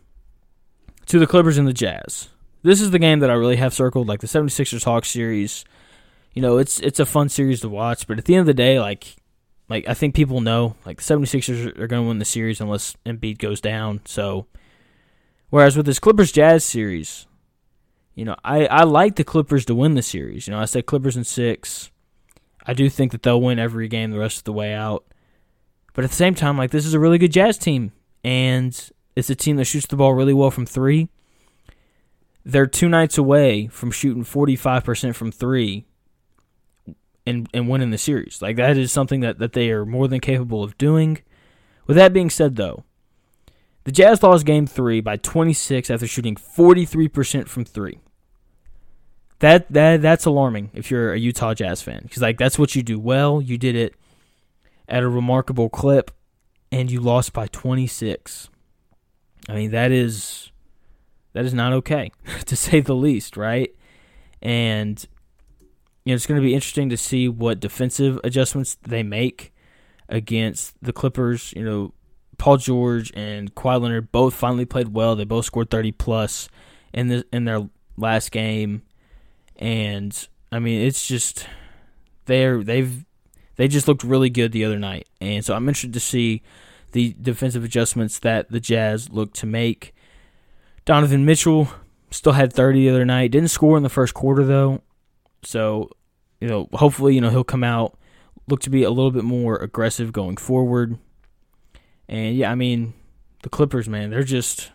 to 1.05 1.19
the 1.19 1.27
Clippers 1.27 1.59
and 1.59 1.69
the 1.69 1.75
Jazz. 1.75 2.31
This 2.63 2.81
is 2.81 2.93
the 2.93 2.99
game 2.99 3.19
that 3.19 3.31
I 3.31 3.35
really 3.35 3.57
have 3.57 3.75
circled, 3.75 4.09
like 4.09 4.21
the 4.21 4.27
76ers 4.27 4.85
Hawks 4.85 5.11
series 5.11 5.67
you 6.35 6.43
know, 6.43 6.59
it's 6.59 6.79
it's 6.81 7.01
a 7.01 7.07
fun 7.07 7.29
series 7.31 7.61
to 7.63 7.69
watch, 7.69 8.07
but 8.07 8.19
at 8.19 8.27
the 8.27 8.35
end 8.35 8.41
of 8.41 8.47
the 8.47 8.55
day, 8.55 8.79
like 8.79 9.17
like 9.69 9.89
I 9.89 9.95
think 9.95 10.15
people 10.15 10.41
know 10.43 10.77
like 10.85 10.99
the 10.99 11.15
76ers 11.15 11.79
are 11.79 11.87
going 11.87 12.03
to 12.03 12.09
win 12.09 12.19
the 12.19 12.25
series 12.27 12.61
unless 12.61 12.97
Embiid 13.07 13.39
goes 13.39 13.61
down. 13.61 14.01
So 14.05 14.47
Whereas 15.55 15.77
with 15.77 15.87
this 15.87 16.01
Clippers 16.01 16.33
Jazz 16.33 16.65
series, 16.65 17.29
you 18.17 18.25
know, 18.25 18.35
I, 18.43 18.67
I 18.67 18.83
like 18.83 19.15
the 19.15 19.23
Clippers 19.23 19.65
to 19.67 19.75
win 19.77 19.95
the 19.95 20.03
series. 20.03 20.49
You 20.49 20.53
know, 20.53 20.59
I 20.59 20.65
said 20.65 20.85
Clippers 20.85 21.17
in 21.17 21.23
six. 21.23 21.93
I 22.67 22.75
do 22.75 22.91
think 22.91 23.13
that 23.13 23.23
they'll 23.23 23.41
win 23.41 23.61
every 23.61 23.87
game 23.87 24.11
the 24.11 24.19
rest 24.19 24.39
of 24.39 24.43
the 24.43 24.53
way 24.53 24.75
out. 24.75 25.05
But 25.93 26.03
at 26.03 26.11
the 26.11 26.17
same 26.17 26.35
time, 26.35 26.59
like 26.59 26.73
this 26.73 26.85
is 26.85 26.93
a 26.93 26.99
really 26.99 27.19
good 27.19 27.31
Jazz 27.31 27.57
team, 27.57 27.93
and 28.25 28.77
it's 29.15 29.31
a 29.31 29.37
team 29.37 29.55
that 29.59 29.67
shoots 29.67 29.87
the 29.87 29.95
ball 29.95 30.13
really 30.13 30.35
well 30.35 30.51
from 30.51 30.67
three. 30.67 31.09
They're 32.45 32.67
two 32.67 32.89
nights 32.89 33.17
away 33.17 33.69
from 33.69 33.93
shooting 33.93 34.25
forty 34.25 34.57
five 34.57 34.83
percent 34.83 35.15
from 35.15 35.31
three 35.31 35.87
and 37.27 37.49
and 37.55 37.69
winning 37.69 37.91
the 37.91 37.99
series. 37.99 38.41
Like 38.43 38.57
that 38.57 38.77
is 38.77 38.93
something 38.93 39.21
that, 39.21 39.39
that 39.39 39.53
they 39.53 39.71
are 39.71 39.85
more 39.85 40.09
than 40.09 40.21
capable 40.21 40.63
of 40.63 40.79
doing. 40.79 41.19
With 41.87 41.97
that 41.97 42.13
being 42.13 42.31
said 42.31 42.57
though, 42.57 42.85
the 43.85 43.93
Jazz 43.93 44.23
lost 44.23 44.47
game 44.47 44.67
three 44.67 45.01
by 45.01 45.17
26 45.17 45.91
after 45.91 46.07
shooting 46.07 46.37
43% 46.37 47.49
from 47.49 47.65
three. 47.65 48.01
That 49.41 49.71
that 49.73 50.01
that's 50.01 50.25
alarming 50.25 50.71
if 50.75 50.91
you're 50.91 51.13
a 51.13 51.19
Utah 51.19 51.55
Jazz 51.55 51.83
fan 51.83 52.01
because 52.03 52.23
like 52.23 52.39
that's 52.39 52.59
what 52.59 52.75
you 52.75 52.83
do 52.83 52.99
well. 52.99 53.43
You 53.43 53.59
did 53.59 53.77
it 53.77 53.95
at 54.89 55.03
a 55.03 55.09
remarkable 55.09 55.69
clip, 55.69 56.11
and 56.71 56.91
you 56.91 57.01
lost 57.01 57.33
by 57.33 57.47
26. 57.49 58.49
I 59.49 59.55
mean 59.55 59.71
that 59.73 59.93
is 59.93 60.51
that 61.33 61.45
is 61.45 61.53
not 61.53 61.73
okay 61.75 62.11
to 62.47 62.57
say 62.57 62.81
the 62.81 62.95
least, 62.95 63.37
right? 63.37 63.75
And 64.41 65.05
you 66.05 66.13
know 66.13 66.17
it's 66.17 66.27
going 66.27 66.41
to 66.41 66.47
be 66.47 66.55
interesting 66.55 66.89
to 66.91 66.97
see 66.97 67.29
what 67.29 67.61
defensive 67.61 68.21
adjustments 68.25 68.77
they 68.83 69.03
make 69.03 69.53
against 70.09 70.75
the 70.83 70.93
Clippers. 70.93 71.53
You 71.57 71.65
know, 71.65 71.95
Paul 72.39 72.59
George 72.59 73.13
and 73.15 73.55
Kawhi 73.55 73.81
Leonard 73.81 74.13
both 74.13 74.35
finally 74.35 74.65
played 74.65 74.89
well. 74.89 75.17
They 75.17 75.25
both 75.25 75.47
scored 75.47 75.71
30 75.71 75.93
plus 75.93 76.49
in 76.93 77.09
the 77.09 77.25
in 77.33 77.45
their 77.45 77.69
last 77.97 78.33
game 78.33 78.83
and 79.57 80.29
I 80.51 80.59
mean 80.59 80.83
it's 80.83 81.07
just 81.07 81.47
they're 82.27 82.63
they've 82.63 83.05
they 83.57 83.69
just 83.69 83.87
looked 83.87 84.03
really 84.03 84.31
good 84.31 84.53
the 84.53 84.65
other 84.65 84.79
night, 84.79 85.09
and 85.21 85.45
so 85.45 85.55
I'm 85.55 85.69
interested 85.69 85.93
to 85.95 86.01
see 86.01 86.43
the 86.93 87.15
defensive 87.21 87.63
adjustments 87.63 88.19
that 88.21 88.51
the 88.51 88.61
Jazz 88.61 89.11
look 89.11 89.33
to 89.35 89.47
make. 89.47 89.95
Donovan 90.85 91.25
Mitchell 91.25 91.69
still 92.11 92.33
had 92.33 92.53
30 92.53 92.81
the 92.81 92.91
other 92.91 93.05
night, 93.05 93.31
didn't 93.31 93.49
score 93.49 93.77
in 93.77 93.83
the 93.83 93.89
first 93.89 94.13
quarter 94.13 94.45
though, 94.45 94.83
so 95.45 95.91
you 96.41 96.49
know 96.49 96.69
hopefully 96.73 97.15
you 97.15 97.21
know 97.21 97.31
he'll 97.31 97.45
come 97.45 97.65
out 97.65 97.99
look 98.49 98.61
to 98.61 98.71
be 98.71 98.83
a 98.83 98.91
little 98.91 99.11
bit 99.11 99.25
more 99.25 99.57
aggressive 99.57 100.13
going 100.13 100.37
forward. 100.37 100.99
And 102.09 102.37
yeah, 102.37 102.51
I 102.51 102.55
mean 102.55 102.95
the 103.43 103.49
Clippers, 103.49 103.89
man, 103.89 104.11
they're 104.11 104.23
just 104.23 104.71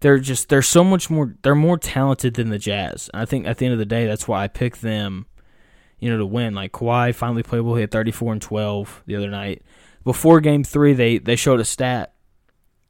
they're 0.00 0.18
just 0.18 0.48
they're 0.48 0.62
so 0.62 0.84
much 0.84 1.10
more 1.10 1.34
they're 1.42 1.54
more 1.54 1.78
talented 1.78 2.34
than 2.34 2.50
the 2.50 2.58
Jazz. 2.58 3.10
I 3.12 3.24
think 3.24 3.46
at 3.46 3.58
the 3.58 3.66
end 3.66 3.72
of 3.72 3.78
the 3.78 3.86
day, 3.86 4.06
that's 4.06 4.28
why 4.28 4.44
I 4.44 4.48
picked 4.48 4.82
them, 4.82 5.26
you 5.98 6.10
know, 6.10 6.18
to 6.18 6.26
win. 6.26 6.54
Like 6.54 6.72
Kawhi 6.72 7.14
finally 7.14 7.42
played 7.42 7.60
well. 7.62 7.74
He 7.74 7.80
had 7.80 7.90
34 7.90 8.34
and 8.34 8.42
12 8.42 9.02
the 9.06 9.16
other 9.16 9.30
night. 9.30 9.62
Before 10.04 10.40
Game 10.40 10.62
Three, 10.62 10.92
they 10.92 11.18
they 11.18 11.34
showed 11.34 11.58
a 11.58 11.64
stat, 11.64 12.14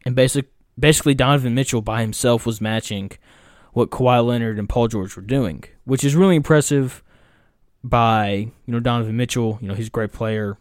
and 0.05 0.15
basic 0.15 0.47
basically 0.79 1.15
Donovan 1.15 1.55
Mitchell 1.55 1.81
by 1.81 2.03
himself 2.03 2.45
was 2.45 2.61
matching 2.61 3.13
what 3.77 3.91
Kawhi 3.91 4.27
Leonard 4.27 4.59
and 4.59 4.67
Paul 4.67 4.89
George 4.89 5.17
were 5.17 5.23
doing, 5.23 5.63
which 5.85 6.03
is 6.03 6.17
really 6.17 6.35
impressive. 6.35 7.03
By 7.85 8.51
you 8.65 8.73
know 8.73 8.81
Donovan 8.81 9.19
Mitchell, 9.19 9.59
you 9.61 9.69
know 9.69 9.75
he's 9.75 9.89
a 9.89 9.91
great 9.91 10.13
player. 10.13 10.57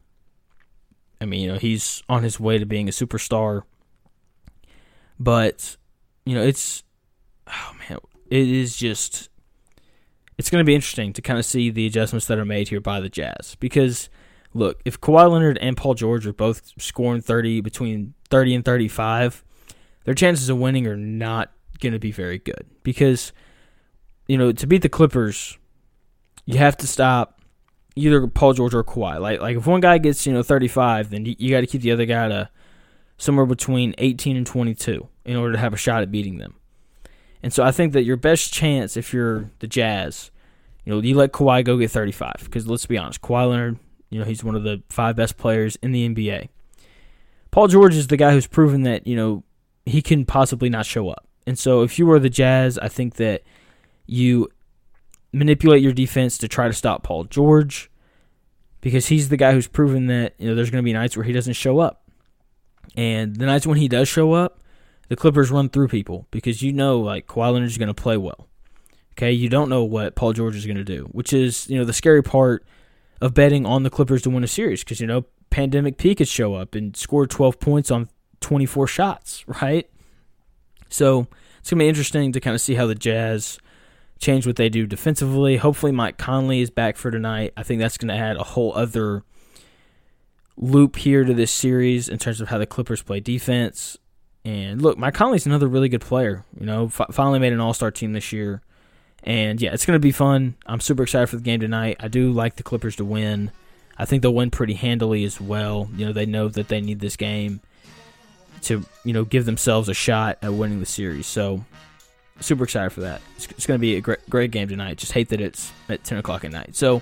I 1.22 1.26
mean, 1.26 1.40
you 1.40 1.48
know 1.48 1.58
he's 1.58 2.04
on 2.10 2.24
his 2.24 2.42
way 2.42 2.58
to 2.58 2.66
being 2.66 2.90
a 2.90 2.92
superstar. 2.92 3.62
But 5.18 5.78
you 6.26 6.36
know, 6.36 6.44
it's 6.44 6.84
oh 7.48 7.72
man, 7.88 8.00
it 8.30 8.50
is 8.50 8.76
just 8.76 9.30
it's 10.38 10.50
going 10.50 10.62
to 10.62 10.68
be 10.68 10.76
interesting 10.76 11.14
to 11.14 11.22
kind 11.22 11.40
of 11.40 11.46
see 11.46 11.70
the 11.70 11.88
adjustments 11.88 12.28
that 12.28 12.38
are 12.38 12.44
made 12.44 12.68
here 12.68 12.82
by 12.82 13.00
the 13.00 13.08
Jazz 13.08 13.56
because 13.62 14.10
look, 14.54 14.82
if 14.84 15.00
Kawhi 15.00 15.32
Leonard 15.32 15.58
and 15.60 15.78
Paul 15.78 15.94
George 15.94 16.28
are 16.28 16.34
both 16.34 16.74
scoring 16.78 17.22
30 17.22 17.62
between 17.62 18.14
30 18.30 18.56
and 18.56 18.66
35, 18.66 19.42
their 20.04 20.14
chances 20.14 20.50
of 20.50 20.58
winning 20.58 20.86
are 20.86 20.98
not 20.98 21.54
going 21.80 21.94
to 21.94 22.00
be 22.00 22.12
very 22.12 22.40
good 22.40 22.66
because 22.84 23.32
you 24.28 24.38
know, 24.38 24.52
to 24.52 24.68
beat 24.68 24.82
the 24.82 24.90
Clippers, 24.90 25.58
you 26.46 26.58
have 26.58 26.78
to 26.78 26.88
stop 26.88 27.42
either 27.96 28.28
Paul 28.28 28.54
George 28.54 28.74
or 28.74 28.84
Kawhi. 28.84 29.20
Like 29.20 29.40
like 29.40 29.58
if 29.58 29.68
one 29.68 29.82
guy 29.82 29.98
gets, 29.98 30.26
you 30.26 30.34
know, 30.34 30.44
35, 30.44 31.10
then 31.10 31.26
you, 31.26 31.36
you 31.38 31.52
got 31.52 31.62
to 31.62 31.68
keep 31.68 31.82
the 31.82 31.92
other 31.92 32.06
guy 32.06 32.28
to 32.28 32.50
somewhere 33.18 33.46
between 33.46 33.96
18 33.98 34.36
and 34.36 34.46
22 34.46 35.08
in 35.24 35.36
order 35.36 35.54
to 35.54 35.60
have 35.60 35.74
a 35.74 35.78
shot 35.78 36.02
at 36.02 36.12
beating 36.12 36.38
them. 36.38 36.56
And 37.42 37.54
so 37.54 37.64
I 37.64 37.72
think 37.72 37.94
that 37.94 38.04
your 38.04 38.18
best 38.18 38.52
chance 38.52 38.98
if 38.98 39.14
you're 39.14 39.52
the 39.60 39.68
Jazz, 39.68 40.32
you 40.84 40.92
know, 40.92 41.02
you 41.02 41.16
let 41.16 41.32
Kawhi 41.32 41.64
go 41.64 41.78
get 41.78 41.92
35 41.92 42.34
because 42.44 42.68
let's 42.68 42.86
be 42.86 42.98
honest, 42.98 43.22
Kawhi 43.22 43.50
Leonard, 43.50 43.80
you 44.10 44.20
know, 44.20 44.26
he's 44.26 44.44
one 44.44 44.56
of 44.56 44.64
the 44.64 44.82
five 44.90 45.16
best 45.16 45.38
players 45.38 45.76
in 45.78 45.92
the 45.92 46.08
NBA. 46.10 46.50
Paul 47.52 47.68
George 47.68 47.96
is 47.96 48.08
the 48.08 48.18
guy 48.18 48.32
who's 48.32 48.48
proven 48.48 48.84
that, 48.84 49.08
you 49.08 49.16
know, 49.16 49.44
he 49.86 50.02
can 50.02 50.26
possibly 50.26 50.70
not 50.70 50.86
show 50.86 51.10
up. 51.10 51.25
And 51.46 51.58
so 51.58 51.84
if 51.84 52.00
you 52.00 52.06
were 52.06 52.20
the 52.20 52.30
Jazz, 52.30 52.78
I 52.80 52.88
think 52.88 53.16
that 53.16 53.44
you 54.06 54.50
manipulate 55.32 55.82
your 55.82 55.94
defense 55.94 56.38
to 56.40 56.48
try 56.48 56.68
to 56.68 56.74
stop 56.74 57.04
Paul 57.04 57.26
George 57.26 57.92
because 58.82 59.08
he's 59.08 59.30
the 59.30 59.38
guy 59.38 59.52
who's 59.52 59.68
proven 59.68 60.08
that, 60.08 60.34
you 60.38 60.48
know, 60.48 60.56
there's 60.56 60.70
going 60.70 60.82
to 60.82 60.86
be 60.86 60.94
nights 60.94 61.18
where 61.18 61.24
he 61.24 61.34
doesn't 61.34 61.54
show 61.54 61.80
up. 61.80 62.04
And 62.96 63.36
the 63.36 63.46
nights 63.46 63.68
when 63.68 63.78
he 63.78 63.88
does 63.88 64.08
show 64.08 64.34
up, 64.34 64.62
the 65.08 65.16
Clippers 65.16 65.52
run 65.52 65.70
through 65.70 65.88
people 65.88 66.28
because 66.32 66.62
you 66.62 66.74
know 66.74 67.00
like 67.00 67.28
Kawhi 67.28 67.54
Leonard 67.54 67.70
is 67.70 67.78
going 67.78 67.88
to 67.88 67.94
play 67.94 68.18
well. 68.18 68.48
Okay, 69.14 69.32
you 69.32 69.50
don't 69.50 69.70
know 69.70 69.84
what 69.84 70.16
Paul 70.16 70.34
George 70.34 70.56
is 70.56 70.66
going 70.66 70.78
to 70.78 70.84
do, 70.84 71.08
which 71.12 71.32
is 71.32 71.70
you 71.70 71.78
know 71.78 71.86
the 71.86 71.94
scary 71.94 72.24
part 72.24 72.66
of 73.22 73.34
betting 73.34 73.66
on 73.66 73.84
the 73.84 73.90
Clippers 73.90 74.22
to 74.24 74.30
win 74.30 74.44
a 74.44 74.48
series 74.48 74.84
because 74.84 75.00
you 75.00 75.08
know 75.08 75.26
pandemic 75.50 75.98
P 75.98 76.16
could 76.16 76.28
show 76.28 76.56
up 76.56 76.76
and 76.76 76.96
score 76.98 77.26
12 77.28 77.60
points 77.60 77.92
on 77.92 78.10
24 78.42 78.88
shots, 78.88 79.46
right? 79.62 79.90
So 80.90 81.28
it's 81.60 81.70
gonna 81.70 81.84
be 81.84 81.90
interesting 81.90 82.32
to 82.32 82.40
kind 82.40 82.56
of 82.56 82.62
see 82.62 82.76
how 82.76 82.86
the 82.86 82.96
Jazz 82.96 83.60
change 84.20 84.48
what 84.48 84.56
they 84.56 84.70
do 84.70 84.86
defensively. 84.86 85.58
Hopefully, 85.58 85.92
Mike 85.92 86.18
Conley 86.18 86.62
is 86.62 86.70
back 86.70 86.98
for 86.98 87.12
tonight. 87.12 87.54
I 87.58 87.64
think 87.64 87.80
that's 87.82 87.98
going 87.98 88.08
to 88.10 88.16
add 88.16 88.38
a 88.38 88.44
whole 88.44 88.74
other 88.76 89.24
loop 90.58 90.96
here 90.96 91.24
to 91.24 91.34
this 91.34 91.52
series 91.52 92.08
in 92.08 92.18
terms 92.18 92.40
of 92.42 92.50
how 92.50 92.58
the 92.58 92.66
Clippers 92.66 93.02
play 93.02 93.20
defense. 93.20 93.98
And 94.44 94.82
look, 94.82 94.98
Mike 94.98 95.14
Conley's 95.14 95.46
another 95.46 95.68
really 95.68 95.90
good 95.90 96.02
player. 96.02 96.46
You 96.60 96.66
know, 96.66 96.86
f- 96.86 97.08
finally 97.12 97.40
made 97.40 97.54
an 97.54 97.60
All 97.60 97.74
Star 97.74 97.92
team 97.92 98.14
this 98.14 98.32
year, 98.32 98.62
and 99.24 99.62
yeah, 99.62 99.74
it's 99.74 99.86
going 99.86 99.96
to 99.96 100.00
be 100.00 100.12
fun. 100.12 100.56
I'm 100.66 100.80
super 100.80 101.04
excited 101.04 101.28
for 101.28 101.38
the 101.38 101.42
game 101.42 101.60
tonight. 101.60 101.98
I 102.00 102.08
do 102.08 102.32
like 102.32 102.56
the 102.56 102.64
Clippers 102.64 102.96
to 102.98 103.06
win. 103.06 103.52
I 103.98 104.06
think 104.06 104.22
they'll 104.22 104.34
win 104.34 104.52
pretty 104.52 104.74
handily 104.74 105.24
as 105.24 105.42
well. 105.42 105.90
You 105.96 106.06
know, 106.06 106.14
they 106.14 106.26
know 106.26 106.48
that 106.50 106.68
they 106.68 106.82
need 106.82 107.00
this 107.00 107.16
game 107.16 107.62
to 108.66 108.86
you 109.04 109.14
know 109.14 109.26
give 109.26 109.46
themselves 109.46 109.90
a 109.90 109.94
shot 109.94 110.38
at 110.42 110.54
winning 110.54 110.80
the 110.80 110.86
series. 110.86 111.28
So 111.28 111.64
super 112.40 112.64
excited 112.64 112.92
for 112.92 113.02
that. 113.02 113.22
It's, 113.36 113.48
it's 113.52 113.66
going 113.66 113.78
to 113.78 113.82
be 113.82 113.96
a 113.96 114.02
great 114.02 114.30
great 114.30 114.52
game 114.52 114.68
tonight. 114.68 114.98
Just 114.98 115.14
hate 115.14 115.30
that 115.30 115.42
it's 115.42 115.72
at 115.90 116.04
10 116.04 116.18
o'clock 116.18 116.44
at 116.44 116.52
night. 116.52 116.76
So 116.76 117.02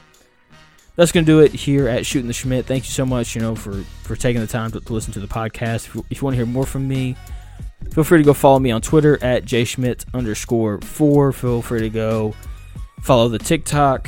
that's 0.95 1.11
going 1.11 1.25
to 1.25 1.31
do 1.31 1.39
it 1.39 1.51
here 1.51 1.87
at 1.87 2.05
Shooting 2.05 2.27
the 2.27 2.33
Shmitt. 2.33 2.65
Thank 2.65 2.85
you 2.85 2.91
so 2.91 3.05
much, 3.05 3.35
you 3.35 3.41
know, 3.41 3.55
for, 3.55 3.83
for 4.03 4.15
taking 4.15 4.41
the 4.41 4.47
time 4.47 4.71
to, 4.71 4.79
to 4.79 4.93
listen 4.93 5.11
to 5.13 5.19
the 5.19 5.27
podcast. 5.27 5.87
If 5.87 5.95
you, 5.95 6.05
if 6.09 6.21
you, 6.21 6.25
want 6.25 6.33
to 6.33 6.37
hear 6.37 6.45
more 6.45 6.65
from 6.65 6.87
me, 6.87 7.15
feel 7.91 8.03
free 8.03 8.19
to 8.19 8.23
go 8.23 8.33
follow 8.33 8.59
me 8.59 8.69
on 8.69 8.81
Twitter 8.81 9.21
at 9.23 9.43
jschmidt 9.43 10.05
underscore 10.13 10.79
four. 10.81 11.31
Feel 11.31 11.63
free 11.63 11.81
to 11.81 11.89
go 11.89 12.35
follow 13.01 13.27
the 13.27 13.39
TikTok 13.39 14.07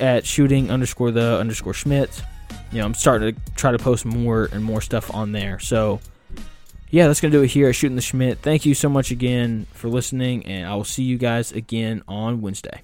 at 0.00 0.24
shooting 0.24 0.70
underscore 0.70 1.10
the 1.10 1.38
underscore 1.38 1.74
Shmitt. 1.74 2.22
You 2.72 2.78
know, 2.78 2.86
I'm 2.86 2.94
starting 2.94 3.34
to 3.34 3.40
try 3.54 3.72
to 3.72 3.78
post 3.78 4.04
more 4.04 4.48
and 4.52 4.64
more 4.64 4.80
stuff 4.80 5.14
on 5.14 5.32
there. 5.32 5.58
So, 5.58 6.00
yeah, 6.90 7.06
that's 7.06 7.20
going 7.20 7.32
to 7.32 7.38
do 7.38 7.42
it 7.42 7.48
here 7.48 7.68
at 7.68 7.74
Shooting 7.74 7.96
the 7.96 8.02
Shmitt. 8.02 8.38
Thank 8.38 8.64
you 8.64 8.74
so 8.74 8.88
much 8.88 9.10
again 9.10 9.66
for 9.72 9.88
listening, 9.88 10.46
and 10.46 10.68
I 10.68 10.74
will 10.74 10.84
see 10.84 11.02
you 11.02 11.18
guys 11.18 11.52
again 11.52 12.02
on 12.06 12.40
Wednesday. 12.40 12.82